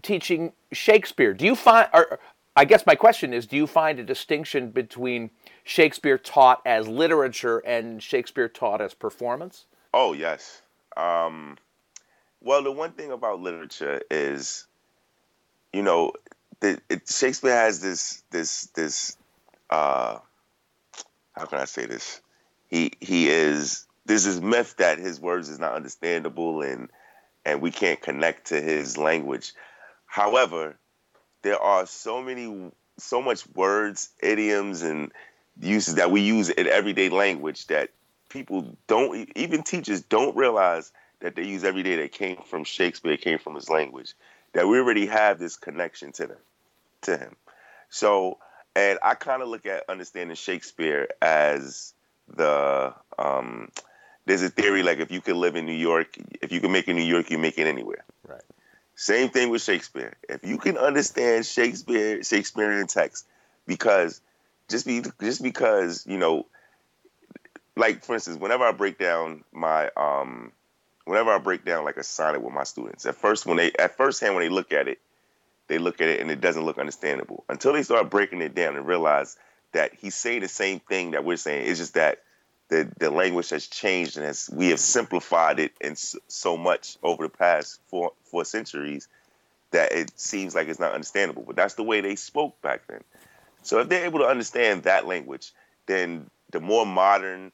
teaching 0.01 0.53
Shakespeare. 0.71 1.33
Do 1.33 1.45
you 1.45 1.55
find, 1.55 1.89
or 1.93 2.19
I 2.55 2.65
guess 2.65 2.85
my 2.85 2.95
question 2.95 3.33
is, 3.33 3.45
do 3.45 3.55
you 3.55 3.67
find 3.67 3.99
a 3.99 4.03
distinction 4.03 4.71
between 4.71 5.29
Shakespeare 5.63 6.17
taught 6.17 6.61
as 6.65 6.87
literature 6.87 7.59
and 7.59 8.01
Shakespeare 8.01 8.47
taught 8.47 8.81
as 8.81 8.93
performance? 8.93 9.65
Oh 9.93 10.13
yes, 10.13 10.61
um, 10.97 11.57
well, 12.41 12.63
the 12.63 12.71
one 12.71 12.91
thing 12.91 13.11
about 13.11 13.39
literature 13.39 14.01
is, 14.09 14.65
you 15.71 15.83
know, 15.83 16.13
the, 16.59 16.81
it, 16.89 17.07
Shakespeare 17.07 17.55
has 17.55 17.81
this 17.81 18.23
this 18.31 18.67
this. 18.75 19.15
Uh, 19.69 20.17
how 21.35 21.45
can 21.45 21.59
I 21.59 21.65
say 21.65 21.85
this? 21.85 22.21
He 22.69 22.93
he 22.99 23.27
is. 23.29 23.85
There's 24.05 24.23
this 24.23 24.39
myth 24.39 24.75
that 24.77 24.99
his 24.99 25.19
words 25.19 25.49
is 25.49 25.59
not 25.59 25.73
understandable 25.73 26.61
and 26.61 26.89
and 27.45 27.61
we 27.61 27.71
can't 27.71 28.01
connect 28.01 28.47
to 28.47 28.59
his 28.59 28.97
language. 28.97 29.53
However, 30.05 30.77
there 31.43 31.59
are 31.59 31.85
so 31.85 32.21
many 32.21 32.71
so 32.97 33.21
much 33.21 33.47
words, 33.53 34.09
idioms, 34.21 34.81
and 34.81 35.11
uses 35.61 35.95
that 35.95 36.11
we 36.11 36.21
use 36.21 36.49
in 36.49 36.67
everyday 36.67 37.09
language 37.09 37.67
that 37.67 37.89
people 38.29 38.77
don't 38.87 39.29
even 39.35 39.63
teachers 39.63 40.01
don't 40.01 40.35
realize 40.35 40.91
that 41.19 41.35
they 41.35 41.45
use 41.45 41.63
every 41.63 41.83
day 41.83 41.95
that 41.97 42.11
came 42.11 42.37
from 42.45 42.63
Shakespeare, 42.63 43.17
came 43.17 43.39
from 43.39 43.55
his 43.55 43.69
language, 43.69 44.13
that 44.53 44.67
we 44.67 44.77
already 44.79 45.07
have 45.07 45.39
this 45.39 45.55
connection 45.55 46.11
to 46.13 46.27
them, 46.27 46.37
to 47.01 47.17
him. 47.17 47.35
So, 47.89 48.37
and 48.75 48.99
I 49.01 49.15
kind 49.15 49.41
of 49.41 49.47
look 49.47 49.65
at 49.65 49.83
understanding 49.89 50.35
Shakespeare 50.35 51.07
as 51.21 51.93
the 52.35 52.93
um, 53.17 53.69
there's 54.25 54.43
a 54.43 54.49
theory 54.49 54.83
like 54.83 54.99
if 54.99 55.11
you 55.11 55.21
can 55.21 55.39
live 55.39 55.55
in 55.55 55.65
New 55.65 55.71
York, 55.73 56.17
if 56.41 56.51
you 56.51 56.59
can 56.59 56.71
make 56.71 56.87
it 56.87 56.91
in 56.91 56.97
New 56.97 57.03
York, 57.05 57.31
you 57.31 57.37
make 57.37 57.57
it 57.57 57.65
anywhere. 57.65 58.03
Right. 58.27 58.41
Same 58.95 59.29
thing 59.29 59.49
with 59.49 59.61
Shakespeare. 59.61 60.17
If 60.27 60.43
you 60.43 60.57
can 60.57 60.77
understand 60.77 61.45
Shakespeare, 61.45 62.23
Shakespearean 62.23 62.87
text, 62.87 63.25
because 63.65 64.21
just 64.67 64.85
be 64.85 65.01
just 65.21 65.41
because 65.41 66.05
you 66.05 66.17
know, 66.17 66.45
like 67.77 68.03
for 68.03 68.15
instance, 68.15 68.39
whenever 68.39 68.63
I 68.63 68.71
break 68.71 68.97
down 68.97 69.43
my 69.51 69.89
um, 69.95 70.51
whenever 71.05 71.31
I 71.31 71.37
break 71.37 71.63
down 71.63 71.85
like 71.85 71.97
a 71.97 72.03
sonnet 72.03 72.41
with 72.41 72.53
my 72.53 72.63
students, 72.63 73.05
at 73.05 73.15
first 73.15 73.45
when 73.45 73.57
they 73.57 73.71
at 73.79 73.95
first 73.97 74.19
hand 74.21 74.35
when 74.35 74.43
they 74.43 74.49
look 74.49 74.71
at 74.71 74.87
it, 74.87 74.99
they 75.67 75.77
look 75.77 76.01
at 76.01 76.09
it 76.09 76.19
and 76.19 76.31
it 76.31 76.41
doesn't 76.41 76.65
look 76.65 76.77
understandable 76.77 77.43
until 77.49 77.73
they 77.73 77.83
start 77.83 78.09
breaking 78.09 78.41
it 78.41 78.55
down 78.55 78.75
and 78.75 78.85
realize 78.87 79.37
that 79.73 79.93
he's 79.93 80.15
saying 80.15 80.41
the 80.41 80.47
same 80.47 80.79
thing 80.79 81.11
that 81.11 81.23
we're 81.23 81.37
saying. 81.37 81.67
It's 81.67 81.79
just 81.79 81.93
that 81.93 82.23
the 82.69 82.91
the 82.99 83.11
language 83.11 83.49
has 83.49 83.67
changed 83.67 84.17
and 84.17 84.25
as 84.25 84.49
we 84.51 84.69
have 84.69 84.79
simplified 84.79 85.59
it 85.59 85.73
in 85.79 85.95
so 85.95 86.57
much 86.57 86.97
over 87.03 87.23
the 87.23 87.29
past 87.29 87.79
four 87.87 88.11
four 88.23 88.43
centuries 88.43 89.07
that 89.71 89.91
it 89.91 90.11
seems 90.19 90.55
like 90.55 90.67
it's 90.67 90.79
not 90.79 90.93
understandable. 90.93 91.43
But 91.45 91.55
that's 91.55 91.75
the 91.75 91.83
way 91.83 92.01
they 92.01 92.15
spoke 92.15 92.59
back 92.61 92.87
then. 92.87 93.03
So 93.63 93.79
if 93.79 93.89
they're 93.89 94.05
able 94.05 94.19
to 94.19 94.25
understand 94.25 94.83
that 94.83 95.05
language, 95.05 95.51
then 95.87 96.29
the 96.51 96.61
more 96.61 96.85
modern 96.85 97.51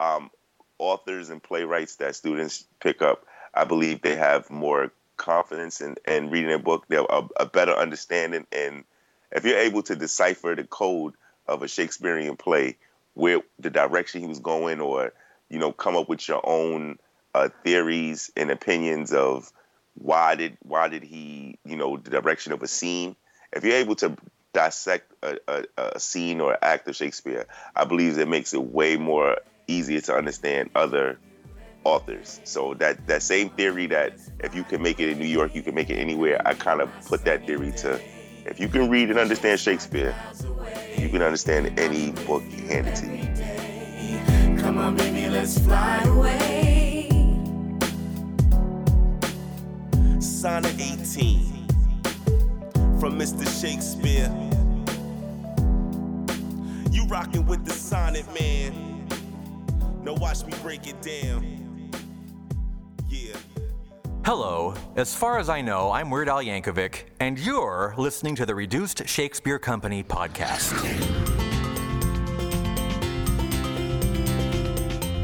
um, 0.00 0.30
authors 0.78 1.30
and 1.30 1.42
playwrights 1.42 1.96
that 1.96 2.16
students 2.16 2.64
pick 2.80 3.02
up, 3.02 3.24
I 3.54 3.64
believe 3.64 4.02
they 4.02 4.16
have 4.16 4.50
more 4.50 4.92
confidence 5.16 5.80
in, 5.80 5.96
in 6.06 6.30
reading 6.30 6.52
a 6.52 6.58
book. 6.58 6.86
They 6.88 6.96
have 6.96 7.06
a, 7.08 7.28
a 7.40 7.46
better 7.46 7.72
understanding, 7.72 8.46
and 8.52 8.84
if 9.32 9.44
you're 9.44 9.58
able 9.58 9.82
to 9.84 9.96
decipher 9.96 10.54
the 10.54 10.64
code 10.64 11.14
of 11.46 11.62
a 11.62 11.68
Shakespearean 11.68 12.36
play, 12.36 12.76
where 13.14 13.40
the 13.58 13.70
direction 13.70 14.20
he 14.20 14.26
was 14.26 14.40
going, 14.40 14.80
or 14.80 15.12
you 15.48 15.58
know, 15.58 15.72
come 15.72 15.96
up 15.96 16.08
with 16.08 16.26
your 16.28 16.40
own 16.44 16.98
uh, 17.34 17.48
theories 17.64 18.30
and 18.36 18.50
opinions 18.50 19.12
of 19.12 19.52
why 19.94 20.34
did 20.34 20.56
why 20.62 20.88
did 20.88 21.02
he 21.02 21.58
you 21.64 21.76
know 21.76 21.96
the 21.96 22.10
direction 22.10 22.52
of 22.52 22.62
a 22.62 22.68
scene. 22.68 23.16
If 23.52 23.64
you're 23.64 23.76
able 23.76 23.96
to 23.96 24.16
dissect 24.52 25.12
a, 25.22 25.36
a, 25.48 25.64
a 25.76 26.00
scene 26.00 26.40
or 26.40 26.56
act 26.62 26.88
of 26.88 26.96
Shakespeare, 26.96 27.46
I 27.74 27.84
believe 27.84 28.18
it 28.18 28.28
makes 28.28 28.54
it 28.54 28.62
way 28.62 28.96
more 28.96 29.36
easier 29.66 30.00
to 30.02 30.14
understand 30.14 30.70
other 30.74 31.18
authors. 31.84 32.40
So 32.44 32.74
that 32.74 33.06
that 33.06 33.22
same 33.22 33.50
theory 33.50 33.86
that 33.88 34.14
if 34.40 34.54
you 34.54 34.64
can 34.64 34.82
make 34.82 35.00
it 35.00 35.08
in 35.10 35.18
New 35.18 35.26
York, 35.26 35.54
you 35.54 35.62
can 35.62 35.74
make 35.74 35.90
it 35.90 35.98
anywhere. 35.98 36.40
I 36.44 36.54
kind 36.54 36.80
of 36.80 36.90
put 37.06 37.24
that 37.24 37.46
theory 37.46 37.72
to 37.78 38.00
if 38.46 38.60
you 38.60 38.68
can 38.68 38.88
read 38.88 39.10
and 39.10 39.18
understand 39.18 39.58
Shakespeare, 39.58 40.14
you 40.96 41.08
can 41.08 41.22
understand 41.22 41.78
any 41.78 42.12
book 42.26 42.42
handed 42.42 42.94
to 42.96 43.06
you. 43.06 44.60
Come 44.60 44.78
on, 44.78 44.96
baby, 44.96 45.28
let's 45.28 45.58
fly 45.58 46.02
away. 46.04 47.08
Sonnet 50.20 50.74
18 50.78 51.66
from 53.00 53.18
Mr. 53.18 53.44
Shakespeare. 53.60 54.30
You 56.92 57.04
rocking 57.06 57.46
with 57.46 57.64
the 57.64 57.72
sonnet 57.72 58.26
man. 58.32 58.85
Now 60.06 60.14
watch 60.14 60.46
me 60.46 60.52
break 60.62 60.86
it 60.86 61.02
down. 61.02 61.90
Yeah. 63.08 63.34
Hello. 64.24 64.72
As 64.94 65.12
far 65.16 65.40
as 65.40 65.48
I 65.48 65.60
know, 65.60 65.90
I'm 65.90 66.10
Weird 66.10 66.28
Al 66.28 66.44
Yankovic, 66.44 67.06
and 67.18 67.36
you're 67.36 67.92
listening 67.98 68.36
to 68.36 68.46
the 68.46 68.54
Reduced 68.54 69.08
Shakespeare 69.08 69.58
Company 69.58 70.04
podcast. 70.04 71.35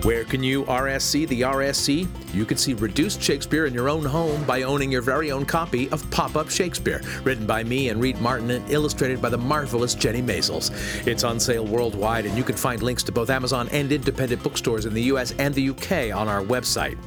Where 0.02 0.25
can 0.25 0.42
you 0.42 0.64
RSC 0.64 1.28
the 1.28 1.42
RSC? 1.42 2.09
You 2.35 2.44
can 2.44 2.56
see 2.56 2.75
reduced 2.75 3.23
Shakespeare 3.23 3.66
in 3.66 3.73
your 3.73 3.88
own 3.88 4.04
home 4.04 4.42
by 4.42 4.62
owning 4.62 4.90
your 4.90 5.00
very 5.00 5.30
own 5.30 5.47
copy 5.47 5.88
of 5.90 6.11
Pop 6.11 6.35
Up 6.35 6.50
Shakespeare, 6.50 7.00
written 7.23 7.47
by 7.47 7.62
me 7.62 7.88
and 7.88 8.00
Reed 8.00 8.21
Martin 8.21 8.50
and 8.50 8.68
illustrated 8.68 9.23
by 9.23 9.28
the 9.28 9.38
marvelous 9.38 9.94
Jennie 9.94 10.21
Maizels. 10.21 10.73
It's 11.06 11.23
on 11.23 11.38
sale 11.38 11.64
worldwide, 11.64 12.26
and 12.26 12.37
you 12.37 12.42
can 12.42 12.56
find 12.56 12.82
links 12.82 13.04
to 13.04 13.12
both 13.12 13.30
Amazon 13.30 13.68
and 13.71 13.92
independent 13.92 14.42
bookstores 14.42 14.87
in 14.87 14.92
the 14.92 15.02
US 15.02 15.35
and 15.38 15.54
the 15.54 15.68
UK 15.68 16.12
on 16.12 16.26
our 16.26 16.42
website. 16.42 16.99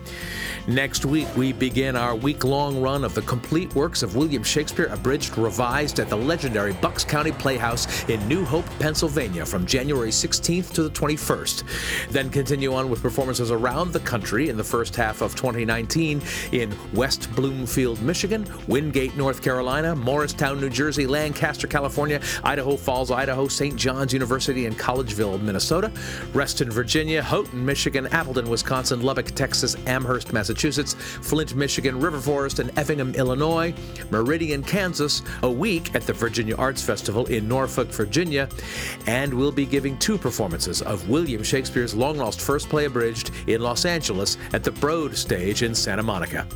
Next 0.68 1.06
week, 1.06 1.28
we 1.38 1.54
begin 1.54 1.96
our 1.96 2.16
week 2.16 2.44
long 2.44 2.82
run 2.82 3.04
of 3.04 3.14
the 3.14 3.22
complete 3.22 3.76
works 3.76 4.02
of 4.02 4.16
William 4.16 4.42
Shakespeare, 4.42 4.88
abridged, 4.88 5.38
revised 5.38 6.00
at 6.00 6.10
the 6.10 6.18
legendary 6.18 6.74
Bucks 6.74 7.04
County 7.04 7.32
Playhouse 7.32 8.10
in 8.10 8.28
New 8.28 8.44
Hope, 8.44 8.66
Pennsylvania, 8.80 9.46
from 9.46 9.68
January 9.68 10.10
16th 10.10 10.74
to 10.74 10.82
the 10.82 10.90
21st. 10.90 12.10
Then 12.10 12.32
continue 12.32 12.74
on 12.74 12.90
with 12.90 13.04
performances 13.04 13.52
around 13.52 13.94
the 13.94 14.00
country 14.00 14.50
in 14.50 14.58
the 14.58 14.64
first 14.64 14.96
half 14.96 15.22
of 15.22 15.36
2019 15.36 16.20
in 16.52 16.76
West 16.96 17.32
Bloomfield, 17.36 18.02
Michigan, 18.02 18.48
Wingate, 18.68 19.16
North 19.16 19.44
Carolina, 19.44 19.96
Morristown, 19.96 20.60
New 20.60 20.72
Jersey, 20.72 21.06
Lancaster, 21.06 21.68
California, 21.68 22.20
Idaho 22.44 22.76
Falls, 22.76 23.12
Idaho, 23.12 23.48
St. 23.48 23.76
John's 23.76 24.14
University, 24.14 24.66
and 24.66 24.76
Collegeville, 24.80 25.40
Minnesota, 25.40 25.92
Reston, 26.34 26.72
Virginia, 26.72 27.22
Houghton, 27.22 27.64
Michigan, 27.64 28.08
Appleton, 28.08 28.50
Wisconsin, 28.50 29.04
Lubbock, 29.04 29.28
Texas, 29.28 29.76
Amherst, 29.86 30.34
Massachusetts, 30.34 30.55
Flint, 30.56 31.56
Michigan, 31.56 32.00
River 32.00 32.20
Forest, 32.20 32.60
and 32.60 32.72
Effingham, 32.78 33.14
Illinois, 33.16 33.74
Meridian, 34.12 34.64
Kansas, 34.64 35.22
a 35.44 35.52
week 35.52 35.94
at 35.96 36.04
the 36.04 36.14
Virginia 36.14 36.56
Arts 36.58 36.82
Festival 36.82 37.26
in 37.28 37.48
Norfolk, 37.48 37.90
Virginia, 37.90 38.50
and 39.08 39.34
we'll 39.34 39.52
be 39.52 39.66
giving 39.66 39.98
two 39.98 40.18
performances 40.18 40.82
of 40.82 41.10
William 41.10 41.44
Shakespeare's 41.44 41.94
long 41.94 42.18
lost 42.18 42.42
first 42.42 42.70
play 42.70 42.86
abridged 42.86 43.32
in 43.48 43.62
Los 43.62 43.86
Angeles 43.86 44.38
at 44.54 44.64
the 44.64 44.72
Broad 44.72 45.16
Stage 45.16 45.64
in 45.64 45.76
Santa 45.76 46.04
Monica. 46.04 46.48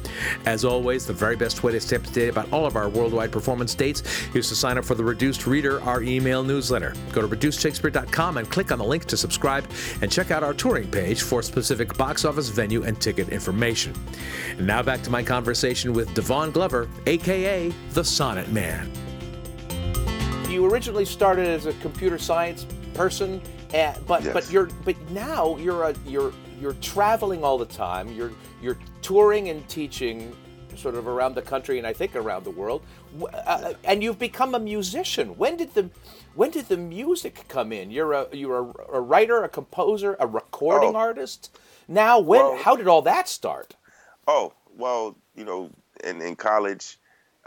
As 0.46 0.66
always, 0.66 1.06
the 1.06 1.14
very 1.14 1.36
best 1.36 1.64
way 1.64 1.72
to 1.72 1.80
stay 1.80 1.96
up 1.96 2.04
to 2.04 2.12
date 2.12 2.30
about 2.30 2.52
all 2.52 2.66
of 2.66 2.76
our 2.76 2.90
worldwide 2.90 3.32
performance 3.32 3.76
dates 3.76 4.04
is 4.34 4.50
to 4.50 4.56
sign 4.56 4.78
up 4.78 4.86
for 4.86 4.96
the 4.96 5.04
Reduced 5.04 5.48
Reader, 5.48 5.82
our 5.84 6.02
email 6.02 6.44
newsletter. 6.44 6.94
Go 7.12 7.22
to 7.22 7.28
reducedshakespeare.com 7.28 8.38
and 8.38 8.50
click 8.50 8.72
on 8.72 8.80
the 8.80 8.86
link 8.86 9.06
to 9.06 9.18
subscribe 9.18 9.66
and 10.02 10.12
check 10.12 10.32
out 10.32 10.44
our 10.44 10.54
touring 10.54 10.90
page 10.90 11.22
for 11.22 11.42
specific 11.42 11.96
box 11.98 12.26
office 12.26 12.50
venue 12.50 12.84
and 12.84 13.00
ticket 13.00 13.30
information. 13.30 13.89
And 14.58 14.68
now 14.68 14.82
back 14.84 15.02
to 15.04 15.10
my 15.10 15.24
conversation 15.24 15.94
with 15.94 16.14
Devon 16.14 16.52
Glover, 16.52 16.90
aka 17.06 17.72
the 17.92 18.04
Sonnet 18.04 18.50
Man. 18.52 18.92
You 20.50 20.66
originally 20.66 21.06
started 21.06 21.48
as 21.48 21.66
a 21.68 21.74
computer 21.74 22.18
science 22.18 22.66
person, 22.94 23.42
uh, 23.74 23.94
but 24.08 24.24
Yes. 24.24 24.34
but 24.34 24.52
you're 24.52 24.68
but 24.84 24.96
now 25.12 25.56
you're 25.58 25.84
a 25.84 25.96
you're 26.06 26.34
you're 26.60 26.74
traveling 26.82 27.44
all 27.44 27.58
the 27.58 27.66
time. 27.66 28.12
You're 28.12 28.32
you're 28.62 28.78
touring 29.02 29.50
and 29.50 29.68
teaching 29.70 30.36
sort 30.76 30.96
of 30.96 31.08
around 31.08 31.36
the 31.36 31.42
country 31.42 31.78
and 31.78 31.86
I 31.86 31.94
think 31.94 32.16
around 32.16 32.46
the 32.46 32.52
world. 32.52 32.82
Uh, 33.46 33.74
and 33.84 34.02
you've 34.02 34.18
become 34.20 34.56
a 34.56 34.60
musician. 34.60 35.38
When 35.38 35.56
did 35.56 35.74
the 35.76 35.90
when 36.36 36.50
did 36.52 36.68
the 36.68 36.78
music 36.78 37.46
come 37.48 37.72
in? 37.72 37.92
You're 37.92 38.14
a 38.14 38.28
you're 38.34 38.60
a, 38.90 38.98
a 38.98 39.02
writer, 39.02 39.44
a 39.44 39.50
composer, 39.50 40.16
a 40.20 40.26
recording 40.26 40.96
Oh. 40.96 41.00
artist. 41.00 41.52
Now, 41.90 42.20
when 42.20 42.40
Well- 42.42 42.58
how 42.58 42.76
did 42.76 42.88
all 42.88 43.02
that 43.02 43.28
start? 43.28 43.76
Oh, 44.28 44.54
well, 44.78 45.16
you 45.36 45.44
know, 45.44 45.72
in, 46.04 46.22
in 46.22 46.36
college, 46.36 46.98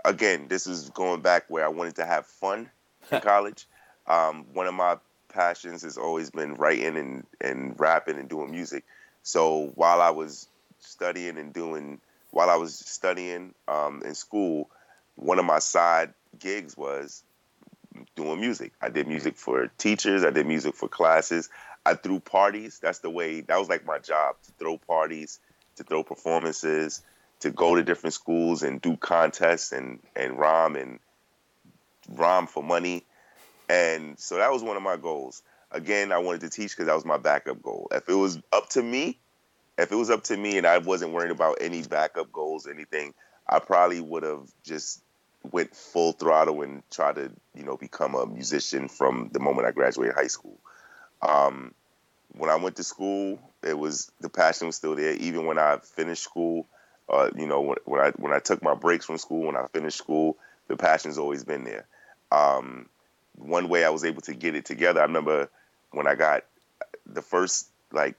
again, 0.04 0.48
this 0.48 0.66
is 0.66 0.90
going 0.90 1.20
back 1.20 1.44
where 1.48 1.64
I 1.64 1.68
wanted 1.68 1.94
to 1.96 2.04
have 2.04 2.26
fun 2.26 2.68
in 3.10 3.20
college. 3.22 3.66
Um, 4.08 4.44
one 4.52 4.66
of 4.66 4.74
my 4.74 4.98
passions 5.28 5.82
has 5.82 5.96
always 5.96 6.28
been 6.30 6.54
writing 6.56 6.96
and, 6.96 7.24
and 7.40 7.78
rapping 7.78 8.18
and 8.18 8.28
doing 8.28 8.50
music. 8.50 8.84
So 9.22 9.70
while 9.76 10.02
I 10.02 10.10
was 10.10 10.48
studying 10.80 11.38
and 11.38 11.52
doing, 11.52 12.00
while 12.32 12.50
I 12.50 12.56
was 12.56 12.74
studying 12.74 13.54
um, 13.68 14.02
in 14.04 14.16
school, 14.16 14.68
one 15.14 15.38
of 15.38 15.44
my 15.44 15.60
side 15.60 16.12
gigs 16.40 16.76
was 16.76 17.22
doing 18.16 18.40
music. 18.40 18.72
I 18.80 18.88
did 18.88 19.06
music 19.06 19.36
for 19.36 19.68
teachers, 19.78 20.24
I 20.24 20.30
did 20.30 20.46
music 20.48 20.74
for 20.74 20.88
classes. 20.88 21.48
I 21.84 21.94
threw 21.94 22.20
parties. 22.20 22.78
That's 22.80 23.00
the 23.00 23.10
way, 23.10 23.40
that 23.42 23.58
was 23.58 23.68
like 23.68 23.84
my 23.84 23.98
job 23.98 24.36
to 24.44 24.52
throw 24.58 24.78
parties, 24.78 25.40
to 25.76 25.84
throw 25.84 26.04
performances, 26.04 27.02
to 27.40 27.50
go 27.50 27.74
to 27.74 27.82
different 27.82 28.14
schools 28.14 28.62
and 28.62 28.80
do 28.80 28.96
contests 28.96 29.72
and, 29.72 29.98
and 30.14 30.38
rhyme 30.38 30.76
and 30.76 31.00
rhyme 32.08 32.46
for 32.46 32.62
money. 32.62 33.04
And 33.68 34.18
so 34.18 34.36
that 34.36 34.52
was 34.52 34.62
one 34.62 34.76
of 34.76 34.82
my 34.82 34.96
goals. 34.96 35.42
Again, 35.70 36.12
I 36.12 36.18
wanted 36.18 36.42
to 36.42 36.50
teach 36.50 36.70
because 36.70 36.86
that 36.86 36.94
was 36.94 37.04
my 37.04 37.16
backup 37.16 37.62
goal. 37.62 37.88
If 37.90 38.08
it 38.08 38.14
was 38.14 38.38
up 38.52 38.68
to 38.70 38.82
me, 38.82 39.18
if 39.78 39.90
it 39.90 39.96
was 39.96 40.10
up 40.10 40.24
to 40.24 40.36
me 40.36 40.58
and 40.58 40.66
I 40.66 40.78
wasn't 40.78 41.12
worrying 41.12 41.32
about 41.32 41.58
any 41.60 41.82
backup 41.82 42.30
goals 42.30 42.66
or 42.66 42.72
anything, 42.72 43.14
I 43.48 43.58
probably 43.58 44.00
would 44.00 44.22
have 44.22 44.48
just 44.62 45.02
went 45.50 45.74
full 45.74 46.12
throttle 46.12 46.62
and 46.62 46.82
tried 46.90 47.16
to, 47.16 47.32
you 47.54 47.64
know, 47.64 47.76
become 47.76 48.14
a 48.14 48.26
musician 48.26 48.88
from 48.88 49.30
the 49.32 49.40
moment 49.40 49.66
I 49.66 49.72
graduated 49.72 50.14
high 50.14 50.28
school. 50.28 50.58
Um, 51.22 51.74
when 52.36 52.50
I 52.50 52.56
went 52.56 52.76
to 52.76 52.84
school, 52.84 53.38
it 53.62 53.78
was 53.78 54.10
the 54.20 54.28
passion 54.28 54.66
was 54.66 54.76
still 54.76 54.96
there. 54.96 55.14
Even 55.14 55.46
when 55.46 55.58
I 55.58 55.78
finished 55.78 56.22
school, 56.22 56.66
uh, 57.08 57.30
you 57.36 57.46
know, 57.46 57.60
when, 57.60 57.76
when 57.84 58.00
I 58.00 58.10
when 58.12 58.32
I 58.32 58.38
took 58.38 58.62
my 58.62 58.74
breaks 58.74 59.04
from 59.06 59.18
school, 59.18 59.46
when 59.46 59.56
I 59.56 59.66
finished 59.68 59.98
school, 59.98 60.36
the 60.68 60.76
passion's 60.76 61.18
always 61.18 61.44
been 61.44 61.64
there. 61.64 61.86
Um, 62.30 62.88
one 63.36 63.68
way 63.68 63.84
I 63.84 63.90
was 63.90 64.04
able 64.04 64.22
to 64.22 64.34
get 64.34 64.54
it 64.54 64.64
together, 64.64 65.00
I 65.00 65.04
remember 65.04 65.50
when 65.90 66.06
I 66.06 66.14
got 66.14 66.44
the 67.06 67.22
first 67.22 67.68
like 67.92 68.16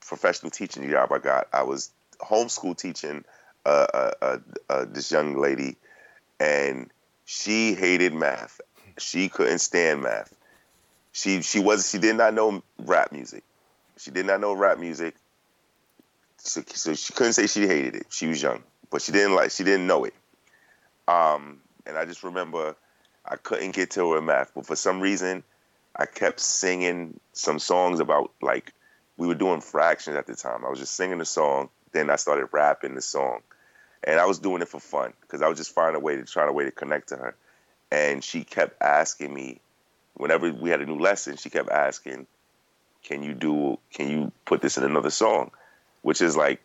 professional 0.00 0.50
teaching 0.50 0.88
job 0.90 1.12
I 1.12 1.18
got. 1.18 1.48
I 1.52 1.62
was 1.62 1.90
homeschool 2.20 2.76
teaching 2.76 3.24
uh, 3.64 3.86
uh, 3.94 4.10
uh, 4.22 4.38
uh, 4.68 4.84
this 4.88 5.10
young 5.10 5.36
lady, 5.38 5.76
and 6.40 6.90
she 7.24 7.74
hated 7.74 8.14
math. 8.14 8.60
She 8.98 9.28
couldn't 9.28 9.60
stand 9.60 10.02
math. 10.02 10.34
She 11.18 11.42
she 11.42 11.58
was 11.58 11.90
she 11.90 11.98
did 11.98 12.14
not 12.14 12.32
know 12.32 12.62
rap 12.78 13.10
music. 13.10 13.42
She 13.96 14.12
did 14.12 14.24
not 14.24 14.40
know 14.40 14.52
rap 14.52 14.78
music. 14.78 15.16
So, 16.36 16.62
so 16.64 16.94
she 16.94 17.12
couldn't 17.12 17.32
say 17.32 17.48
she 17.48 17.66
hated 17.66 17.96
it. 17.96 18.06
She 18.10 18.28
was 18.28 18.40
young, 18.40 18.62
but 18.88 19.02
she 19.02 19.10
didn't 19.10 19.34
like 19.34 19.50
she 19.50 19.64
didn't 19.64 19.88
know 19.88 20.04
it. 20.04 20.14
Um, 21.08 21.60
and 21.86 21.98
I 21.98 22.04
just 22.04 22.22
remember 22.22 22.76
I 23.26 23.34
couldn't 23.34 23.72
get 23.72 23.90
to 23.92 24.12
her 24.12 24.22
math, 24.22 24.52
but 24.54 24.64
for 24.64 24.76
some 24.76 25.00
reason 25.00 25.42
I 25.96 26.06
kept 26.06 26.38
singing 26.38 27.18
some 27.32 27.58
songs 27.58 27.98
about 27.98 28.30
like 28.40 28.72
we 29.16 29.26
were 29.26 29.34
doing 29.34 29.60
fractions 29.60 30.16
at 30.16 30.28
the 30.28 30.36
time. 30.36 30.64
I 30.64 30.70
was 30.70 30.78
just 30.78 30.94
singing 30.94 31.18
the 31.18 31.24
song, 31.24 31.68
then 31.90 32.10
I 32.10 32.16
started 32.16 32.46
rapping 32.52 32.94
the 32.94 33.02
song, 33.02 33.40
and 34.04 34.20
I 34.20 34.26
was 34.26 34.38
doing 34.38 34.62
it 34.62 34.68
for 34.68 34.78
fun 34.78 35.14
because 35.22 35.42
I 35.42 35.48
was 35.48 35.58
just 35.58 35.74
finding 35.74 35.96
a 35.96 36.04
way 36.04 36.14
to 36.14 36.22
try 36.22 36.46
a 36.46 36.52
way 36.52 36.62
to 36.62 36.70
connect 36.70 37.08
to 37.08 37.16
her. 37.16 37.34
And 37.90 38.22
she 38.22 38.44
kept 38.44 38.80
asking 38.80 39.34
me, 39.34 39.60
whenever 40.18 40.52
we 40.52 40.70
had 40.70 40.82
a 40.82 40.86
new 40.86 40.98
lesson, 40.98 41.36
she 41.36 41.48
kept 41.48 41.70
asking, 41.70 42.26
"Can 43.02 43.22
you 43.22 43.34
do? 43.34 43.78
Can 43.92 44.10
you 44.10 44.32
put 44.44 44.60
this 44.60 44.76
in 44.76 44.84
another 44.84 45.10
song?" 45.10 45.50
Which 46.02 46.20
is 46.20 46.36
like, 46.36 46.60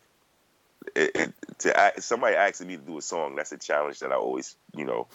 it, 0.96 1.12
it, 1.16 1.34
to 1.60 1.94
somebody 2.02 2.36
asking 2.36 2.68
me 2.68 2.78
to 2.78 2.84
do 2.84 2.98
a 2.98 3.02
song. 3.02 3.36
That's 3.36 3.52
a 3.52 3.58
challenge 3.58 4.00
that 4.00 4.12
I 4.12 4.16
always, 4.16 4.56
you 4.76 4.86
know, 4.86 5.08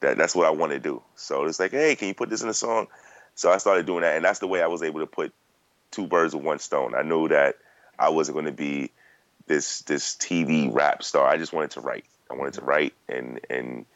that 0.00 0.16
that's 0.16 0.34
what 0.34 0.46
I 0.46 0.50
want 0.50 0.72
to 0.72 0.78
do. 0.78 1.02
So 1.16 1.44
it's 1.44 1.60
like, 1.60 1.72
hey, 1.72 1.96
can 1.96 2.08
you 2.08 2.14
put 2.14 2.30
this 2.30 2.42
in 2.42 2.48
a 2.48 2.54
song? 2.54 2.86
So 3.34 3.50
I 3.50 3.58
started 3.58 3.86
doing 3.86 4.02
that, 4.02 4.16
and 4.16 4.24
that's 4.24 4.38
the 4.38 4.46
way 4.46 4.62
I 4.62 4.68
was 4.68 4.82
able 4.82 5.00
to 5.00 5.06
put 5.06 5.32
two 5.90 6.06
birds 6.06 6.34
with 6.34 6.44
one 6.44 6.58
stone. 6.58 6.94
I 6.94 7.02
knew 7.02 7.28
that 7.28 7.56
I 7.98 8.10
wasn't 8.10 8.34
going 8.34 8.46
to 8.46 8.52
be 8.52 8.90
this 9.46 9.80
this 9.82 10.14
TV 10.16 10.72
rap 10.72 11.02
star. 11.02 11.26
I 11.26 11.36
just 11.36 11.52
wanted 11.52 11.72
to 11.72 11.80
write. 11.80 12.04
I 12.30 12.34
wanted 12.34 12.54
to 12.54 12.62
write 12.62 12.94
and 13.08 13.40
and 13.50 13.86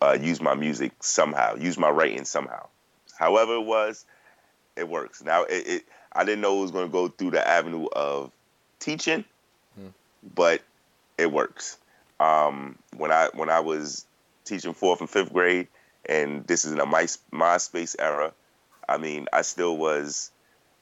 uh, 0.00 0.16
use 0.20 0.40
my 0.40 0.54
music 0.54 0.92
somehow, 1.00 1.56
use 1.56 1.78
my 1.78 1.90
writing 1.90 2.24
somehow. 2.24 2.66
However 3.18 3.54
it 3.54 3.64
was, 3.64 4.04
it 4.76 4.88
works. 4.88 5.22
Now 5.22 5.44
it, 5.44 5.66
it 5.66 5.84
I 6.12 6.24
didn't 6.24 6.40
know 6.40 6.58
it 6.58 6.62
was 6.62 6.70
going 6.70 6.86
to 6.86 6.92
go 6.92 7.08
through 7.08 7.32
the 7.32 7.46
avenue 7.46 7.86
of 7.92 8.30
teaching, 8.78 9.24
hmm. 9.74 9.88
but 10.34 10.62
it 11.16 11.30
works. 11.30 11.78
Um, 12.20 12.76
when 12.96 13.12
I 13.12 13.28
when 13.34 13.50
I 13.50 13.60
was 13.60 14.06
teaching 14.44 14.74
fourth 14.74 15.00
and 15.00 15.10
fifth 15.10 15.32
grade, 15.32 15.68
and 16.06 16.46
this 16.46 16.64
is 16.64 16.72
in 16.72 16.80
a 16.80 16.86
My, 16.86 17.04
MySpace 17.32 17.96
era. 17.98 18.32
I 18.88 18.96
mean, 18.96 19.26
I 19.32 19.42
still 19.42 19.76
was, 19.76 20.30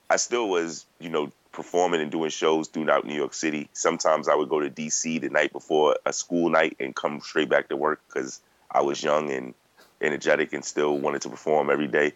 I 0.09 0.17
still 0.17 0.49
was, 0.49 0.87
you 1.01 1.11
know, 1.11 1.33
performing 1.53 2.01
and 2.01 2.11
doing 2.11 2.31
shows 2.31 2.69
throughout 2.69 3.05
New 3.05 3.15
York 3.15 3.35
City. 3.35 3.69
Sometimes 3.73 4.29
I 4.29 4.35
would 4.35 4.49
go 4.49 4.61
to 4.61 4.71
DC 4.71 5.21
the 5.21 5.29
night 5.29 5.53
before 5.53 5.97
a 6.07 6.13
school 6.13 6.49
night 6.49 6.77
and 6.79 6.95
come 6.95 7.21
straight 7.21 7.49
back 7.49 7.69
to 7.71 7.77
work 7.77 8.01
because 8.07 8.41
I 8.77 8.83
was 8.83 9.03
young 9.03 9.31
and 9.31 9.55
energetic 10.01 10.53
and 10.53 10.65
still 10.65 10.99
wanted 10.99 11.23
to 11.23 11.31
perform 11.31 11.71
every 11.71 11.89
day. 11.89 12.13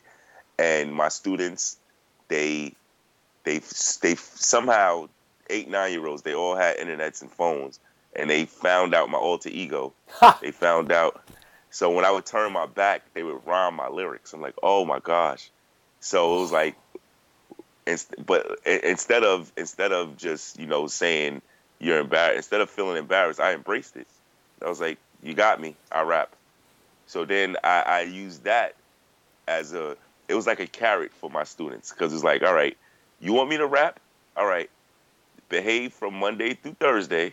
And 0.59 0.93
my 0.93 1.09
students, 1.09 1.79
they, 2.29 2.75
they, 3.45 3.61
they 4.03 4.15
somehow 4.15 5.09
eight 5.49 5.71
nine 5.71 5.93
year 5.93 6.07
olds, 6.07 6.23
they 6.23 6.35
all 6.35 6.55
had 6.55 6.77
internets 6.77 7.23
and 7.23 7.31
phones, 7.33 7.81
and 8.15 8.29
they 8.29 8.45
found 8.45 8.95
out 8.95 9.09
my 9.09 9.19
alter 9.19 9.49
ego. 9.49 9.95
they 10.43 10.51
found 10.51 10.93
out 10.93 11.23
so 11.71 11.91
when 11.91 12.05
I 12.05 12.11
would 12.11 12.27
turn 12.27 12.53
my 12.53 12.67
back, 12.67 13.03
they 13.15 13.23
would 13.23 13.47
rhyme 13.47 13.75
my 13.75 13.89
lyrics. 13.89 14.33
I'm 14.33 14.43
like, 14.43 14.57
oh 14.63 14.85
my 14.85 14.99
gosh. 14.99 15.51
So 16.01 16.37
it 16.37 16.41
was 16.43 16.53
like, 16.53 16.75
but 18.27 18.59
instead 18.67 19.25
of 19.25 19.51
instead 19.57 19.93
of 19.93 20.17
just 20.17 20.59
you 20.59 20.67
know 20.67 20.87
saying 20.89 21.43
you're 21.79 22.01
embarrassed, 22.01 22.37
instead 22.37 22.61
of 22.61 22.69
feeling 22.69 22.97
embarrassed, 22.97 23.41
I 23.41 23.55
embraced 23.55 23.97
it. 23.97 24.07
I 24.63 24.69
was 24.69 24.81
like, 24.81 24.99
you 25.23 25.33
got 25.33 25.61
me. 25.61 25.77
I 25.91 26.03
rap. 26.03 26.35
So 27.11 27.25
then 27.25 27.57
I, 27.65 27.83
I 27.85 28.01
used 28.03 28.45
that 28.45 28.77
as 29.49 29.75
a. 29.75 29.97
It 30.29 30.35
was 30.35 30.47
like 30.47 30.61
a 30.61 30.67
carrot 30.69 31.11
for 31.15 31.29
my 31.29 31.43
students 31.43 31.91
because 31.91 32.15
it's 32.15 32.23
like, 32.23 32.45
all 32.45 32.55
right, 32.55 32.77
you 33.19 33.33
want 33.33 33.51
me 33.51 33.57
to 33.57 33.67
rap? 33.67 33.99
All 34.37 34.47
right, 34.47 34.71
behave 35.49 35.93
from 35.93 36.15
Monday 36.15 36.55
through 36.55 36.77
Thursday, 36.79 37.33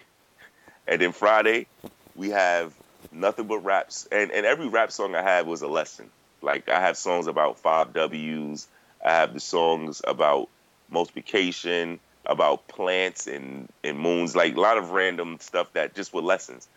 and 0.87 0.99
then 0.99 1.11
Friday 1.11 1.67
we 2.15 2.31
have 2.31 2.73
nothing 3.11 3.45
but 3.45 3.59
raps, 3.59 4.07
and 4.11 4.31
and 4.31 4.47
every 4.47 4.67
rap 4.67 4.91
song 4.91 5.13
I 5.13 5.21
had 5.21 5.45
was 5.45 5.61
a 5.61 5.67
lesson. 5.67 6.09
Like 6.41 6.69
I 6.69 6.81
have 6.81 6.97
songs 6.97 7.27
about 7.27 7.59
five 7.59 7.93
W's. 7.93 8.67
I 9.05 9.11
have 9.11 9.35
the 9.35 9.39
songs 9.39 10.01
about 10.03 10.49
multiplication, 10.89 11.99
about 12.25 12.67
plants 12.67 13.27
and 13.27 13.69
and 13.83 13.99
moons, 13.99 14.35
like 14.35 14.55
a 14.55 14.59
lot 14.59 14.79
of 14.79 14.89
random 14.89 15.37
stuff 15.39 15.71
that 15.73 15.93
just 15.93 16.15
were 16.15 16.23
lessons. 16.23 16.67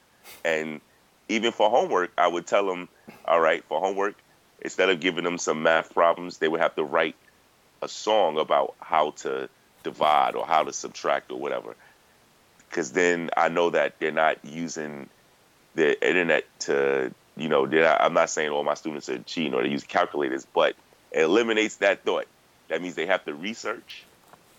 And 0.44 0.82
even 1.30 1.52
for 1.52 1.70
homework, 1.70 2.10
I 2.18 2.26
would 2.26 2.46
tell 2.46 2.66
them, 2.66 2.88
all 3.24 3.40
right, 3.40 3.64
for 3.64 3.80
homework, 3.80 4.16
instead 4.60 4.90
of 4.90 5.00
giving 5.00 5.24
them 5.24 5.38
some 5.38 5.62
math 5.62 5.94
problems, 5.94 6.38
they 6.38 6.48
would 6.48 6.60
have 6.60 6.74
to 6.74 6.84
write 6.84 7.16
a 7.82 7.88
song 7.88 8.38
about 8.38 8.74
how 8.80 9.12
to 9.12 9.48
divide 9.82 10.34
or 10.34 10.44
how 10.44 10.64
to 10.64 10.72
subtract 10.72 11.30
or 11.30 11.38
whatever. 11.38 11.76
Because 12.68 12.92
then 12.92 13.30
I 13.36 13.48
know 13.48 13.70
that 13.70 13.98
they're 13.98 14.12
not 14.12 14.44
using 14.44 15.08
the 15.74 16.06
internet 16.06 16.44
to, 16.60 17.12
you 17.36 17.48
know, 17.48 17.64
I'm 17.64 18.12
not 18.12 18.30
saying 18.30 18.50
all 18.50 18.64
my 18.64 18.74
students 18.74 19.08
are 19.08 19.18
cheating 19.20 19.54
or 19.54 19.62
they 19.62 19.70
use 19.70 19.84
calculators, 19.84 20.46
but 20.52 20.74
it 21.12 21.22
eliminates 21.22 21.76
that 21.76 22.04
thought. 22.04 22.26
That 22.68 22.82
means 22.82 22.94
they 22.96 23.06
have 23.06 23.24
to 23.24 23.34
research 23.34 24.04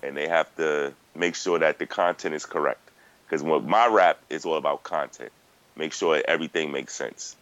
and 0.01 0.17
they 0.17 0.27
have 0.27 0.53
to 0.55 0.93
make 1.15 1.35
sure 1.35 1.59
that 1.59 1.79
the 1.79 1.85
content 1.85 2.33
is 2.33 2.45
correct. 2.45 2.79
Because 3.29 3.43
my 3.43 3.87
rap 3.87 4.19
is 4.29 4.45
all 4.45 4.55
about 4.55 4.83
content. 4.83 5.31
Make 5.81 5.93
sure 5.93 6.21
everything 6.27 6.71
makes 6.71 6.93
sense. 6.93 7.35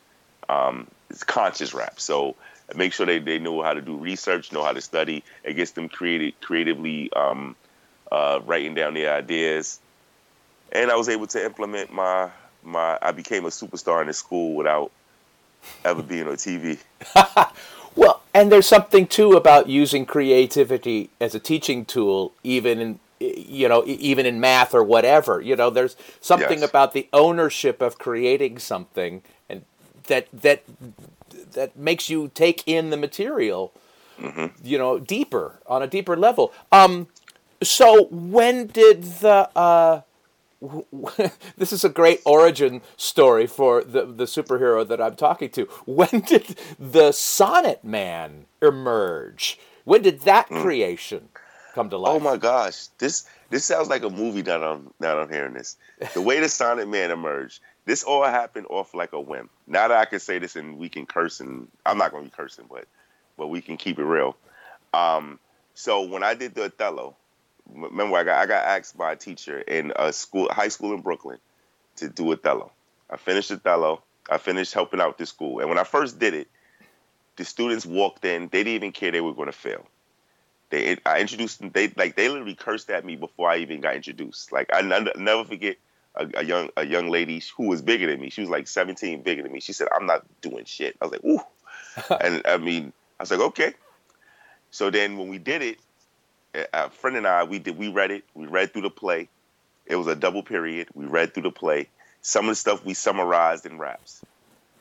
Um, 0.47 0.87
it's 1.09 1.25
conscious 1.25 1.73
rap. 1.73 1.99
So 1.99 2.37
make 2.73 2.93
sure 2.93 3.05
they, 3.05 3.19
they 3.19 3.37
know 3.37 3.61
how 3.61 3.73
to 3.73 3.81
do 3.81 3.97
research, 3.97 4.53
know 4.53 4.63
how 4.63 4.71
to 4.71 4.79
study. 4.79 5.25
It 5.43 5.55
gets 5.55 5.71
them 5.71 5.89
created 5.89 6.39
creatively 6.39 7.11
um, 7.11 7.57
uh, 8.09 8.39
writing 8.45 8.75
down 8.75 8.93
their 8.93 9.13
ideas. 9.13 9.81
And 10.71 10.89
I 10.89 10.95
was 10.95 11.09
able 11.09 11.27
to 11.27 11.43
implement 11.43 11.91
my 11.91 12.29
my 12.63 12.97
I 13.01 13.11
became 13.11 13.43
a 13.43 13.49
superstar 13.49 13.99
in 13.99 14.07
the 14.07 14.13
school 14.13 14.55
without 14.55 14.89
ever 15.83 16.01
being 16.01 16.29
on 16.29 16.35
TV. 16.35 16.79
well, 17.97 18.23
and 18.33 18.49
there's 18.49 18.67
something 18.67 19.05
too 19.05 19.33
about 19.33 19.67
using 19.67 20.05
creativity 20.05 21.09
as 21.19 21.35
a 21.35 21.41
teaching 21.41 21.83
tool, 21.83 22.31
even 22.43 22.79
in 22.79 22.99
you 23.19 23.67
know 23.67 23.83
even 23.85 24.25
in 24.25 24.39
math 24.39 24.73
or 24.73 24.83
whatever. 24.83 25.41
You 25.41 25.55
know, 25.55 25.69
there's 25.69 25.95
something 26.21 26.59
yes. 26.59 26.69
about 26.69 26.93
the 26.93 27.07
ownership 27.13 27.81
of 27.81 27.97
creating 27.97 28.59
something 28.59 29.21
and 29.49 29.63
that 30.07 30.27
that 30.33 30.63
that 31.53 31.77
makes 31.77 32.09
you 32.09 32.31
take 32.33 32.63
in 32.65 32.89
the 32.89 32.97
material. 32.97 33.73
Mm-hmm. 34.19 34.65
You 34.65 34.77
know, 34.77 34.99
deeper 34.99 35.59
on 35.65 35.81
a 35.81 35.87
deeper 35.87 36.17
level. 36.17 36.51
Um, 36.71 37.07
so 37.63 38.07
when 38.11 38.67
did 38.67 39.03
the 39.03 39.49
uh, 39.55 40.01
this 41.57 41.71
is 41.71 41.83
a 41.83 41.89
great 41.89 42.21
origin 42.25 42.81
story 42.97 43.47
for 43.47 43.83
the, 43.83 44.05
the 44.05 44.25
superhero 44.25 44.87
that 44.87 45.01
I'm 45.01 45.15
talking 45.15 45.49
to. 45.51 45.63
When 45.85 46.21
did 46.21 46.57
the 46.77 47.11
Sonnet 47.11 47.83
Man 47.83 48.45
emerge? 48.61 49.57
When 49.85 50.01
did 50.01 50.21
that 50.21 50.49
mm. 50.49 50.61
creation 50.61 51.29
come 51.79 51.89
to 51.89 51.97
life? 51.97 52.13
Oh 52.13 52.19
my 52.19 52.37
gosh, 52.37 52.87
this 52.97 53.25
this 53.49 53.63
sounds 53.63 53.87
like 53.87 54.03
a 54.03 54.09
movie 54.09 54.41
that 54.41 54.61
I'm 54.61 54.93
now 54.99 55.19
I'm 55.19 55.29
hearing 55.29 55.53
this. 55.53 55.77
The 56.13 56.21
way 56.21 56.39
the 56.39 56.49
Sonnet 56.49 56.87
Man 56.87 57.11
emerged, 57.11 57.61
this 57.85 58.03
all 58.03 58.23
happened 58.23 58.67
off 58.69 58.93
like 58.93 59.13
a 59.13 59.21
whim. 59.21 59.49
Now 59.65 59.87
that 59.87 59.97
I 59.97 60.05
can 60.05 60.19
say 60.19 60.39
this 60.39 60.55
and 60.55 60.77
we 60.77 60.89
can 60.89 61.05
curse 61.05 61.39
and 61.39 61.67
I'm 61.85 61.97
not 61.97 62.11
going 62.11 62.25
to 62.25 62.29
be 62.29 62.35
cursing, 62.35 62.65
but 62.69 62.85
but 63.37 63.47
we 63.47 63.61
can 63.61 63.77
keep 63.77 63.97
it 63.97 64.03
real. 64.03 64.35
Um, 64.93 65.39
so 65.73 66.01
when 66.01 66.23
I 66.23 66.33
did 66.33 66.55
the 66.55 66.65
Othello, 66.65 67.15
remember 67.73 68.17
I 68.17 68.23
got 68.23 68.39
I 68.39 68.45
got 68.45 68.65
asked 68.65 68.97
by 68.97 69.13
a 69.13 69.15
teacher 69.15 69.59
in 69.59 69.93
a 69.95 70.11
school 70.11 70.49
high 70.51 70.67
school 70.67 70.93
in 70.93 71.01
Brooklyn 71.01 71.37
to 71.97 72.09
do 72.09 72.31
Othello. 72.33 72.71
I 73.09 73.17
finished 73.17 73.51
Othello. 73.51 74.03
I 74.29 74.37
finished 74.37 74.73
helping 74.73 75.01
out 75.01 75.17
the 75.17 75.25
school, 75.25 75.59
and 75.59 75.69
when 75.69 75.79
I 75.79 75.83
first 75.83 76.19
did 76.19 76.35
it, 76.35 76.47
the 77.37 77.45
students 77.45 77.83
walked 77.83 78.25
in. 78.25 78.49
They 78.49 78.63
didn't 78.63 78.75
even 78.75 78.91
care 78.91 79.11
they 79.11 79.21
were 79.21 79.33
going 79.33 79.47
to 79.47 79.53
fail. 79.53 79.87
They 80.69 80.97
I 81.05 81.19
introduced 81.19 81.59
them. 81.59 81.71
They 81.73 81.91
like 81.97 82.15
they 82.15 82.29
literally 82.29 82.55
cursed 82.55 82.89
at 82.89 83.05
me 83.05 83.15
before 83.15 83.49
I 83.49 83.57
even 83.57 83.81
got 83.81 83.95
introduced. 83.95 84.51
Like 84.51 84.69
I 84.73 84.79
n- 84.79 85.09
never 85.17 85.43
forget 85.43 85.77
a, 86.15 86.27
a, 86.35 86.43
young 86.43 86.69
a 86.77 86.85
young 86.85 87.09
lady 87.09 87.41
who 87.57 87.67
was 87.67 87.81
bigger 87.81 88.07
than 88.07 88.21
me. 88.21 88.29
She 88.29 88.41
was 88.41 88.49
like 88.49 88.67
17, 88.67 89.21
bigger 89.23 89.43
than 89.43 89.51
me. 89.51 89.59
She 89.59 89.73
said, 89.73 89.87
"I'm 89.93 90.05
not 90.05 90.25
doing 90.41 90.65
shit." 90.65 90.95
I 91.01 91.05
was 91.05 91.11
like, 91.13 91.25
"Ooh," 91.25 91.41
and 92.21 92.41
I 92.45 92.57
mean, 92.57 92.93
I 93.19 93.23
was 93.23 93.31
like, 93.31 93.39
"Okay." 93.39 93.73
So 94.71 94.91
then 94.91 95.17
when 95.17 95.29
we 95.29 95.39
did 95.39 95.61
it, 95.61 95.79
a 96.73 96.89
friend 96.89 97.17
and 97.17 97.27
I, 97.27 97.43
we 97.43 97.59
did, 97.59 97.77
we 97.77 97.89
read 97.89 98.11
it. 98.11 98.23
We 98.35 98.45
read 98.47 98.73
through 98.73 98.83
the 98.83 98.89
play. 98.89 99.29
It 99.85 99.95
was 99.95 100.07
a 100.07 100.15
double 100.15 100.43
period. 100.43 100.89
We 100.93 101.05
read 101.05 101.33
through 101.33 101.43
the 101.43 101.51
play. 101.51 101.89
Some 102.21 102.45
of 102.45 102.51
the 102.51 102.55
stuff 102.55 102.85
we 102.85 102.93
summarized 102.93 103.65
in 103.65 103.79
raps, 103.79 104.23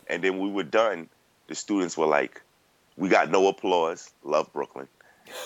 and 0.08 0.22
then 0.22 0.38
we 0.38 0.50
were 0.50 0.64
done. 0.64 1.08
The 1.46 1.54
students 1.54 1.96
were 1.96 2.06
like, 2.06 2.42
"We 2.96 3.08
got 3.08 3.30
no 3.30 3.48
applause. 3.48 4.10
Love 4.22 4.52
Brooklyn. 4.52 4.88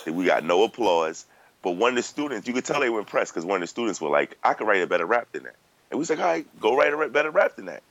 We 0.06 0.24
got 0.26 0.44
no 0.44 0.64
applause. 0.64 1.26
But 1.62 1.72
one 1.72 1.90
of 1.90 1.96
the 1.96 2.02
students, 2.02 2.48
you 2.48 2.54
could 2.54 2.64
tell 2.64 2.80
they 2.80 2.90
were 2.90 2.98
impressed 3.00 3.32
because 3.32 3.44
one 3.44 3.56
of 3.56 3.60
the 3.60 3.66
students 3.68 4.00
were 4.00 4.10
like, 4.10 4.36
"I 4.42 4.54
could 4.54 4.66
write 4.66 4.82
a 4.82 4.86
better 4.86 5.06
rap 5.06 5.28
than 5.32 5.44
that," 5.44 5.54
and 5.90 5.98
we 5.98 6.00
was 6.00 6.10
like, 6.10 6.18
"All 6.18 6.24
right, 6.24 6.60
go 6.60 6.76
write 6.76 6.92
a 6.92 7.08
better 7.08 7.30
rap 7.30 7.56
than 7.56 7.66
that." 7.66 7.82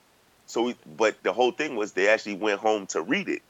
So, 0.48 0.64
we, 0.64 0.76
but 0.98 1.22
the 1.24 1.32
whole 1.32 1.52
thing 1.52 1.76
was 1.78 1.94
they 1.94 2.10
actually 2.10 2.36
went 2.36 2.60
home 2.60 2.88
to 2.88 3.02
read 3.02 3.30
it. 3.30 3.42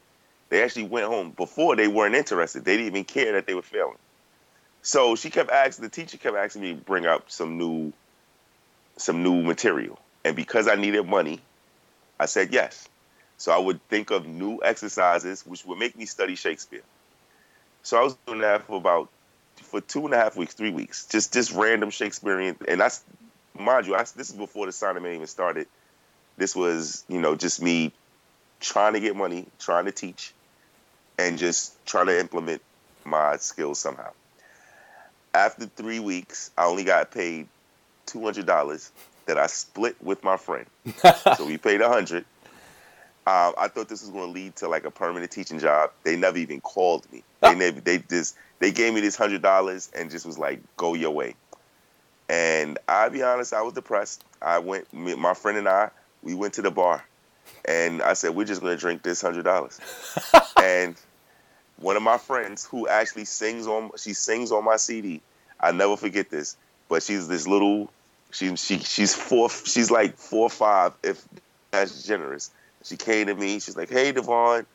They 0.50 0.62
actually 0.62 0.84
went 0.84 1.06
home 1.06 1.30
before 1.30 1.76
they 1.76 1.88
weren't 1.88 2.14
interested. 2.14 2.64
They 2.64 2.76
didn't 2.76 2.88
even 2.88 3.04
care 3.04 3.32
that 3.32 3.46
they 3.46 3.54
were 3.54 3.62
failing. 3.62 3.98
So 4.82 5.16
she 5.16 5.30
kept 5.30 5.50
asking, 5.50 5.84
the 5.84 5.88
teacher 5.88 6.18
kept 6.18 6.36
asking 6.36 6.62
me 6.62 6.74
to 6.74 6.80
bring 6.80 7.06
up 7.06 7.30
some 7.30 7.56
new, 7.56 7.92
some 8.96 9.22
new 9.22 9.42
material. 9.42 9.98
And 10.24 10.36
because 10.36 10.68
I 10.68 10.74
needed 10.74 11.08
money, 11.08 11.40
I 12.20 12.26
said 12.26 12.52
yes. 12.52 12.88
So 13.38 13.52
I 13.52 13.58
would 13.58 13.80
think 13.88 14.10
of 14.10 14.26
new 14.26 14.60
exercises 14.62 15.46
which 15.46 15.64
would 15.64 15.78
make 15.78 15.96
me 15.96 16.04
study 16.06 16.34
Shakespeare. 16.34 16.82
So 17.82 17.98
I 17.98 18.02
was 18.02 18.16
doing 18.26 18.40
that 18.40 18.62
for 18.64 18.76
about 18.76 19.08
for 19.56 19.80
two 19.80 20.04
and 20.04 20.14
a 20.14 20.16
half 20.16 20.36
weeks, 20.36 20.54
three 20.54 20.70
weeks, 20.70 21.06
just 21.06 21.32
just 21.32 21.52
random 21.52 21.90
Shakespearean. 21.90 22.56
And 22.68 22.80
that's 22.80 23.02
mind 23.58 23.86
you, 23.86 23.94
I, 23.94 24.00
this 24.00 24.30
is 24.30 24.32
before 24.32 24.66
the 24.66 24.72
Sonnet 24.72 25.02
Man 25.02 25.14
even 25.14 25.26
started. 25.26 25.66
This 26.36 26.54
was 26.54 27.04
you 27.08 27.20
know 27.20 27.34
just 27.34 27.62
me 27.62 27.92
trying 28.60 28.94
to 28.94 29.00
get 29.00 29.16
money, 29.16 29.46
trying 29.58 29.86
to 29.86 29.92
teach, 29.92 30.32
and 31.18 31.38
just 31.38 31.74
trying 31.86 32.06
to 32.06 32.18
implement 32.18 32.62
my 33.04 33.36
skills 33.36 33.78
somehow. 33.78 34.10
After 35.34 35.66
three 35.66 35.98
weeks, 35.98 36.50
I 36.56 36.66
only 36.66 36.84
got 36.84 37.10
paid 37.10 37.48
two 38.06 38.22
hundred 38.22 38.46
dollars 38.46 38.90
that 39.26 39.38
I 39.38 39.46
split 39.46 39.96
with 40.02 40.22
my 40.22 40.36
friend. 40.36 40.66
so 41.36 41.46
we 41.46 41.58
paid 41.58 41.80
a 41.80 41.88
hundred. 41.88 42.24
Um, 43.24 43.54
I 43.56 43.68
thought 43.68 43.88
this 43.88 44.02
was 44.02 44.10
going 44.10 44.26
to 44.26 44.32
lead 44.32 44.56
to 44.56 44.68
like 44.68 44.84
a 44.84 44.90
permanent 44.90 45.30
teaching 45.30 45.60
job. 45.60 45.92
They 46.02 46.16
never 46.16 46.38
even 46.38 46.60
called 46.60 47.10
me. 47.12 47.22
They 47.40 47.54
never. 47.54 47.80
They 47.80 47.98
just 47.98 48.36
they 48.58 48.72
gave 48.72 48.94
me 48.94 49.00
this 49.00 49.14
hundred 49.14 49.42
dollars 49.42 49.90
and 49.94 50.10
just 50.10 50.26
was 50.26 50.38
like, 50.38 50.60
"Go 50.76 50.94
your 50.94 51.12
way." 51.12 51.36
And 52.28 52.80
I'll 52.88 53.10
be 53.10 53.22
honest, 53.22 53.52
I 53.52 53.62
was 53.62 53.74
depressed. 53.74 54.24
I 54.40 54.58
went, 54.58 54.92
me, 54.92 55.14
my 55.14 55.34
friend 55.34 55.56
and 55.56 55.68
I, 55.68 55.90
we 56.22 56.34
went 56.34 56.54
to 56.54 56.62
the 56.62 56.70
bar, 56.72 57.04
and 57.64 58.02
I 58.02 58.14
said, 58.14 58.34
"We're 58.34 58.44
just 58.44 58.60
going 58.60 58.74
to 58.74 58.80
drink 58.80 59.04
this 59.04 59.22
hundred 59.22 59.44
dollars." 59.44 59.78
and 60.60 60.96
one 61.76 61.96
of 61.96 62.02
my 62.02 62.18
friends, 62.18 62.64
who 62.64 62.88
actually 62.88 63.26
sings 63.26 63.68
on, 63.68 63.92
she 63.98 64.14
sings 64.14 64.50
on 64.50 64.64
my 64.64 64.76
CD. 64.78 65.20
I 65.60 65.70
never 65.70 65.96
forget 65.96 66.28
this. 66.28 66.56
But 66.88 67.04
she's 67.04 67.28
this 67.28 67.46
little, 67.46 67.88
she 68.32 68.56
she 68.56 68.80
she's 68.80 69.14
four, 69.14 69.48
she's 69.48 69.92
like 69.92 70.16
four 70.16 70.46
or 70.46 70.50
five, 70.50 70.92
if 71.04 71.24
that's 71.70 72.04
generous 72.04 72.50
she 72.84 72.96
came 72.96 73.26
to 73.26 73.34
me. 73.34 73.60
She's 73.60 73.76
like, 73.76 73.90
"Hey, 73.90 74.12
Devon, 74.12 74.66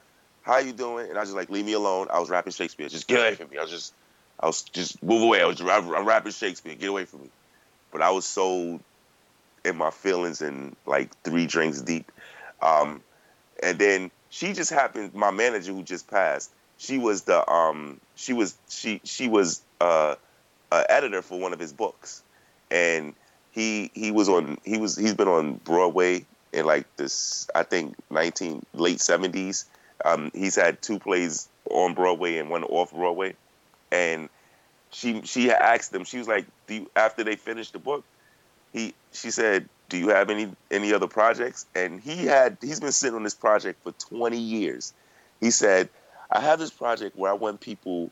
how 0.42 0.58
you 0.60 0.74
doing?" 0.74 1.10
And 1.10 1.18
I 1.18 1.22
was 1.22 1.30
just 1.30 1.38
like, 1.38 1.50
"Leave 1.50 1.66
me 1.66 1.74
alone." 1.74 2.08
I 2.12 2.20
was 2.20 2.30
rapping 2.30 2.54
Shakespeare. 2.54 2.90
Just 2.90 3.08
get 3.08 3.20
away 3.20 3.36
from 3.36 3.50
me. 3.50 3.58
I 3.58 3.62
was 3.62 3.72
just, 3.72 3.94
I 4.40 4.48
was 4.48 4.62
just 4.64 5.02
move 5.04 5.22
away. 5.22 5.42
I 5.42 5.46
was 5.46 5.60
I'm 5.62 6.06
rapping 6.06 6.32
Shakespeare. 6.32 6.76
Get 6.76 6.90
away 6.90 7.06
from 7.06 7.22
me. 7.22 7.30
But 7.92 8.02
I 8.02 8.12
was 8.12 8.26
so 8.26 8.80
in 9.66 9.78
my 9.78 9.92
feelings 9.92 10.42
and 10.42 10.76
like 10.86 11.16
three 11.24 11.46
drinks 11.46 11.82
deep. 11.82 12.12
Um, 12.62 13.02
and 13.62 13.78
then 13.78 14.12
she 14.30 14.54
just 14.54 14.72
happened. 14.72 15.14
My 15.14 15.32
manager, 15.32 15.74
who 15.74 15.84
just 15.84 16.10
passed, 16.10 16.52
she 16.78 16.98
was 16.98 17.24
the 17.24 17.50
um, 17.50 18.00
she 18.16 18.34
was 18.34 18.58
she 18.70 19.02
she 19.04 19.28
was 19.28 19.62
uh, 19.82 20.16
a 20.72 20.92
editor 20.92 21.22
for 21.22 21.40
one 21.40 21.54
of 21.54 21.60
his 21.60 21.74
books, 21.74 22.24
and 22.72 23.14
he 23.52 23.92
he 23.94 24.12
was 24.12 24.30
on 24.30 24.58
he 24.64 24.78
was 24.78 24.96
he's 24.96 25.14
been 25.14 25.28
on 25.28 25.56
Broadway 25.56 26.26
in 26.54 26.66
like 26.66 26.86
this, 26.98 27.50
I 27.54 27.64
think, 27.64 27.96
19 28.10 28.66
late 28.74 29.00
70s. 29.00 29.66
Um, 30.04 30.32
he's 30.34 30.56
had 30.56 30.82
two 30.82 31.00
plays 31.00 31.50
on 31.70 31.94
Broadway 31.94 32.38
and 32.38 32.50
one 32.50 32.64
off 32.64 32.92
Broadway, 32.92 33.36
and 33.92 34.30
she 34.92 35.22
she 35.24 35.52
asked 35.52 35.94
him. 35.94 36.04
She 36.04 36.18
was 36.18 36.28
like, 36.28 36.46
"Do 36.68 36.76
you, 36.76 36.92
after 36.96 37.24
they 37.24 37.36
finished 37.36 37.74
the 37.74 37.80
book, 37.80 38.04
he 38.74 38.94
she 39.12 39.32
said, 39.32 39.68
"Do 39.90 39.98
you 39.98 40.10
have 40.10 40.30
any 40.30 40.52
any 40.72 40.94
other 40.94 41.08
projects?" 41.08 41.66
And 41.76 42.00
he 42.00 42.26
had 42.26 42.58
he's 42.62 42.80
been 42.80 42.92
sitting 42.92 43.16
on 43.16 43.24
this 43.24 43.36
project 43.36 43.84
for 43.84 43.92
20 43.92 44.38
years. 44.38 44.94
He 45.42 45.52
said, 45.52 45.90
"I 46.32 46.42
have 46.42 46.60
this 46.60 46.72
project 46.72 47.18
where 47.18 47.32
I 47.32 47.36
want 47.36 47.60
people. 47.60 48.12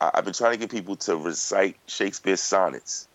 I've 0.00 0.24
been 0.24 0.34
trying 0.34 0.52
to 0.52 0.58
get 0.58 0.70
people 0.70 0.96
to 0.96 1.16
recite 1.16 1.76
Shakespeare's 1.86 2.42
sonnets." 2.42 3.08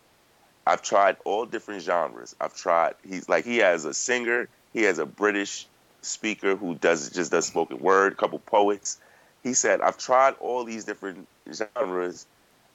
I've 0.66 0.82
tried 0.82 1.18
all 1.26 1.46
different 1.46 1.82
genres. 1.82 2.36
I've 2.40 2.56
tried. 2.56 2.96
He's 3.08 3.28
like 3.28 3.46
he 3.46 3.58
has 3.58 3.86
a 3.86 3.94
singer. 3.94 4.48
He 4.74 4.84
has 4.84 5.00
a 5.00 5.06
British 5.06 5.68
speaker 6.02 6.56
who 6.56 6.76
does 6.76 7.10
just 7.10 7.32
does 7.32 7.48
spoken 7.48 7.80
word. 7.80 8.14
A 8.14 8.16
couple 8.16 8.40
poets. 8.40 9.00
He 9.44 9.54
said 9.54 9.82
I've 9.82 9.98
tried 9.98 10.36
all 10.40 10.64
these 10.64 10.86
different 10.86 11.28
genres 11.52 12.26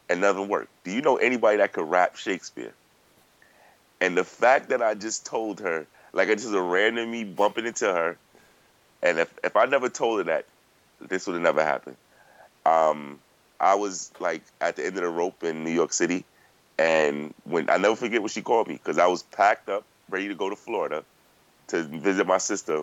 and 0.09 0.21
nothing 0.21 0.49
worked. 0.49 0.71
Do 0.85 0.91
you 0.91 1.01
know 1.01 1.17
anybody 1.17 1.59
that 1.59 1.73
could 1.73 1.89
rap 1.89 2.17
Shakespeare? 2.17 2.73
And 4.01 4.17
the 4.17 4.25
fact 4.25 4.69
that 4.71 4.83
I 4.83 4.95
just 4.95 5.25
told 5.25 5.61
her, 5.61 5.87
like 6.13 6.29
it's 6.29 6.43
just 6.43 6.55
a 6.55 6.61
random 6.61 7.11
me 7.11 7.25
bumping 7.25 7.67
into 7.67 7.87
her, 7.87 8.19
and 9.03 9.19
if 9.19 9.33
if 9.45 9.57
I 9.57 9.67
never 9.67 9.89
told 9.89 10.19
her 10.19 10.25
that, 10.25 10.47
this 11.01 11.27
would 11.27 11.35
have 11.35 11.43
never 11.43 11.63
happened. 11.63 11.97
Um, 12.65 13.21
I 13.61 13.77
was 13.77 14.11
like 14.19 14.43
at 14.61 14.75
the 14.75 14.85
end 14.85 14.97
of 14.97 15.03
the 15.03 15.09
rope 15.09 15.45
in 15.45 15.63
New 15.63 15.71
York 15.71 15.93
City 15.93 16.25
and 16.79 17.33
when 17.45 17.71
I 17.71 17.79
never 17.79 17.97
forget 17.97 18.23
what 18.23 18.31
she 18.31 18.43
called 18.43 18.69
me 18.69 18.75
because 18.75 18.99
I 18.99 19.07
was 19.07 19.23
packed 19.23 19.69
up, 19.69 19.85
ready 20.11 20.29
to 20.29 20.35
go 20.35 20.51
to 20.51 20.57
Florida 20.57 21.05
to 21.69 21.83
visit 21.83 22.27
my 22.27 22.39
sister. 22.39 22.83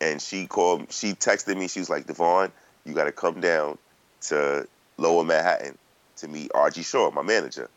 And 0.00 0.20
she 0.20 0.46
called, 0.46 0.92
she 0.92 1.12
texted 1.12 1.56
me. 1.56 1.68
She 1.68 1.80
was 1.80 1.90
like, 1.90 2.06
Devon, 2.06 2.52
you 2.84 2.94
got 2.94 3.04
to 3.04 3.12
come 3.12 3.40
down 3.40 3.78
to 4.22 4.68
Lower 4.98 5.24
Manhattan 5.24 5.76
to 6.16 6.28
meet 6.28 6.50
Archie 6.54 6.82
Shaw, 6.82 7.10
my 7.10 7.22
manager. 7.22 7.68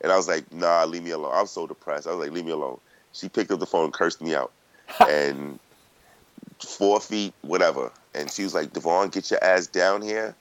And 0.00 0.10
I 0.10 0.16
was 0.16 0.28
like, 0.28 0.50
Nah, 0.52 0.84
leave 0.84 1.02
me 1.02 1.10
alone. 1.10 1.32
I 1.34 1.40
was 1.40 1.50
so 1.50 1.66
depressed. 1.66 2.06
I 2.06 2.10
was 2.10 2.20
like, 2.20 2.32
Leave 2.32 2.44
me 2.44 2.52
alone. 2.52 2.78
She 3.12 3.28
picked 3.28 3.50
up 3.50 3.60
the 3.60 3.66
phone, 3.66 3.92
cursed 3.92 4.20
me 4.20 4.34
out, 4.34 4.52
and 5.08 5.58
four 6.58 7.00
feet, 7.00 7.32
whatever. 7.42 7.92
And 8.14 8.30
she 8.30 8.44
was 8.44 8.54
like, 8.54 8.72
Devon, 8.72 9.08
get 9.10 9.30
your 9.30 9.42
ass 9.42 9.66
down 9.66 10.02
here. 10.02 10.34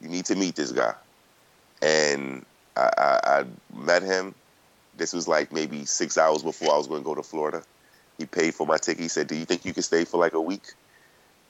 You 0.00 0.08
need 0.08 0.26
to 0.26 0.36
meet 0.36 0.56
this 0.56 0.72
guy. 0.72 0.94
And 1.82 2.44
I, 2.78 2.90
I, 2.98 3.40
I 3.40 3.44
met 3.76 4.02
him. 4.02 4.34
This 4.96 5.12
was 5.12 5.28
like 5.28 5.52
maybe 5.52 5.84
six 5.84 6.16
hours 6.18 6.42
before 6.42 6.72
I 6.72 6.78
was 6.78 6.86
going 6.86 7.02
to 7.02 7.04
go 7.04 7.14
to 7.14 7.22
Florida. 7.22 7.62
He 8.18 8.26
paid 8.26 8.54
for 8.54 8.66
my 8.66 8.78
ticket. 8.78 9.02
He 9.02 9.08
said, 9.08 9.26
"Do 9.26 9.36
you 9.36 9.44
think 9.44 9.64
you 9.64 9.74
can 9.74 9.82
stay 9.82 10.04
for 10.04 10.18
like 10.18 10.34
a 10.34 10.40
week?" 10.40 10.72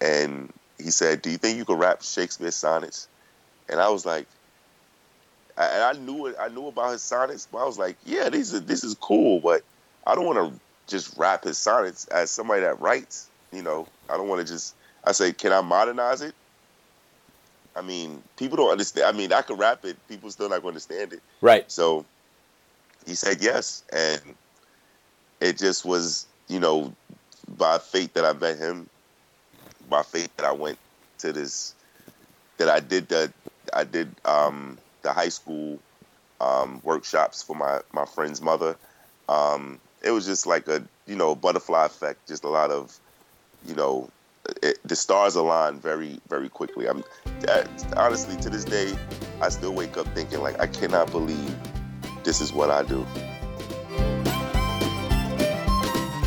And 0.00 0.52
he 0.78 0.90
said, 0.90 1.22
"Do 1.22 1.30
you 1.30 1.38
think 1.38 1.58
you 1.58 1.64
could 1.64 1.78
rap 1.78 2.02
Shakespeare 2.02 2.50
sonnets?" 2.50 3.08
And 3.68 3.80
I 3.80 3.88
was 3.90 4.06
like, 4.06 4.26
and 5.56 5.82
I 5.82 5.92
knew 5.92 6.26
it. 6.26 6.36
I 6.40 6.48
knew 6.48 6.68
about 6.68 6.92
his 6.92 7.02
sonnets, 7.02 7.48
but 7.50 7.58
I 7.58 7.64
was 7.64 7.78
like, 7.78 7.96
"Yeah, 8.04 8.28
this 8.28 8.52
is 8.52 8.64
this 8.64 8.84
is 8.84 8.94
cool, 8.94 9.40
but 9.40 9.62
I 10.06 10.14
don't 10.14 10.26
want 10.26 10.38
to 10.38 10.60
just 10.86 11.16
rap 11.18 11.44
his 11.44 11.58
sonnets 11.58 12.06
as 12.08 12.30
somebody 12.30 12.62
that 12.62 12.80
writes. 12.80 13.28
You 13.52 13.62
know, 13.62 13.86
I 14.08 14.16
don't 14.16 14.28
want 14.28 14.46
to 14.46 14.52
just." 14.52 14.74
I 15.04 15.12
say, 15.12 15.32
"Can 15.32 15.52
I 15.52 15.60
modernize 15.60 16.22
it?" 16.22 16.34
I 17.78 17.82
mean, 17.82 18.22
people 18.36 18.56
don't 18.56 18.72
understand. 18.72 19.06
I 19.06 19.16
mean, 19.16 19.32
I 19.32 19.42
could 19.42 19.58
rap 19.58 19.84
it. 19.84 19.96
People 20.08 20.30
still 20.30 20.48
not 20.48 20.62
going 20.62 20.74
to 20.74 20.80
understand 20.80 21.12
it. 21.12 21.22
Right. 21.40 21.70
So 21.70 22.04
he 23.06 23.14
said 23.14 23.40
yes, 23.40 23.84
and 23.92 24.20
it 25.40 25.58
just 25.58 25.84
was, 25.84 26.26
you 26.48 26.58
know, 26.58 26.92
by 27.56 27.78
fate 27.78 28.14
that 28.14 28.24
I 28.24 28.32
met 28.32 28.58
him, 28.58 28.88
by 29.88 30.02
fate 30.02 30.36
that 30.36 30.46
I 30.46 30.52
went 30.52 30.78
to 31.18 31.32
this, 31.32 31.74
that 32.56 32.68
I 32.68 32.80
did 32.80 33.08
the, 33.08 33.32
I 33.72 33.84
did 33.84 34.10
um, 34.24 34.76
the 35.02 35.12
high 35.12 35.28
school 35.28 35.78
um, 36.40 36.80
workshops 36.82 37.42
for 37.42 37.54
my 37.54 37.80
my 37.92 38.04
friend's 38.06 38.42
mother. 38.42 38.76
Um, 39.28 39.78
it 40.02 40.10
was 40.10 40.26
just 40.26 40.46
like 40.46 40.66
a, 40.66 40.82
you 41.06 41.14
know, 41.14 41.36
butterfly 41.36 41.86
effect. 41.86 42.26
Just 42.26 42.42
a 42.44 42.48
lot 42.48 42.70
of, 42.70 42.98
you 43.66 43.74
know, 43.74 44.10
it, 44.62 44.78
the 44.84 44.96
stars 44.96 45.34
align 45.34 45.78
very, 45.80 46.20
very 46.28 46.48
quickly. 46.48 46.86
I'm 46.86 47.04
honestly 47.96 48.36
to 48.36 48.50
this 48.50 48.64
day, 48.64 48.96
I 49.40 49.48
still 49.48 49.74
wake 49.74 49.96
up 49.96 50.06
thinking 50.14 50.40
like 50.40 50.58
I 50.60 50.66
cannot 50.66 51.10
believe 51.10 51.54
this 52.24 52.40
is 52.40 52.52
what 52.52 52.70
I 52.70 52.82
do. 52.82 53.06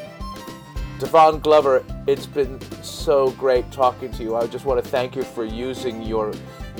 Devon 1.01 1.41
Glover, 1.41 1.85
it's 2.07 2.27
been 2.27 2.61
so 2.83 3.31
great 3.33 3.71
talking 3.71 4.11
to 4.13 4.23
you. 4.23 4.37
I 4.37 4.47
just 4.47 4.65
want 4.65 4.83
to 4.83 4.91
thank 4.91 5.17
you 5.17 5.23
for 5.23 5.45
using 5.45 6.03
your 6.03 6.33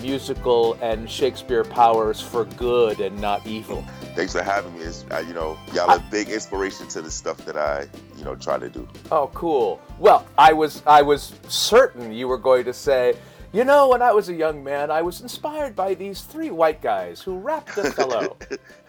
musical 0.03 0.75
and 0.81 1.11
Shakespeare 1.11 1.65
powers 1.65 2.21
for 2.21 2.45
good 2.45 3.01
and 3.01 3.21
not 3.21 3.47
evil. 3.47 3.85
Thanks 4.19 4.33
for 4.33 4.43
having 4.43 4.77
me. 4.77 4.85
Uh, 5.13 5.21
you 5.21 5.33
know, 5.33 5.57
y'all 5.73 5.89
are 5.89 6.05
big 6.11 6.29
inspiration 6.29 6.89
to 6.89 7.01
the 7.01 7.09
stuff 7.09 7.37
that 7.45 7.57
I, 7.57 7.87
you 8.17 8.25
know, 8.25 8.35
try 8.35 8.59
to 8.59 8.69
do. 8.69 8.89
Oh, 9.13 9.31
cool. 9.33 9.81
Well, 10.01 10.27
I 10.37 10.53
was 10.53 10.83
I 10.89 11.03
was 11.03 11.35
certain 11.47 12.11
you 12.13 12.27
were 12.27 12.37
going 12.37 12.65
to 12.65 12.73
say, 12.73 13.15
you 13.53 13.63
know, 13.63 13.91
when 13.91 14.03
I 14.03 14.11
was 14.11 14.29
a 14.29 14.35
young 14.35 14.65
man, 14.65 14.91
I 14.91 15.03
was 15.03 15.21
inspired 15.21 15.77
by 15.77 15.95
these 15.95 16.23
three 16.23 16.51
white 16.51 16.83
guys 16.83 17.23
who 17.23 17.39
rapped 17.39 17.79
Othello. 17.79 18.37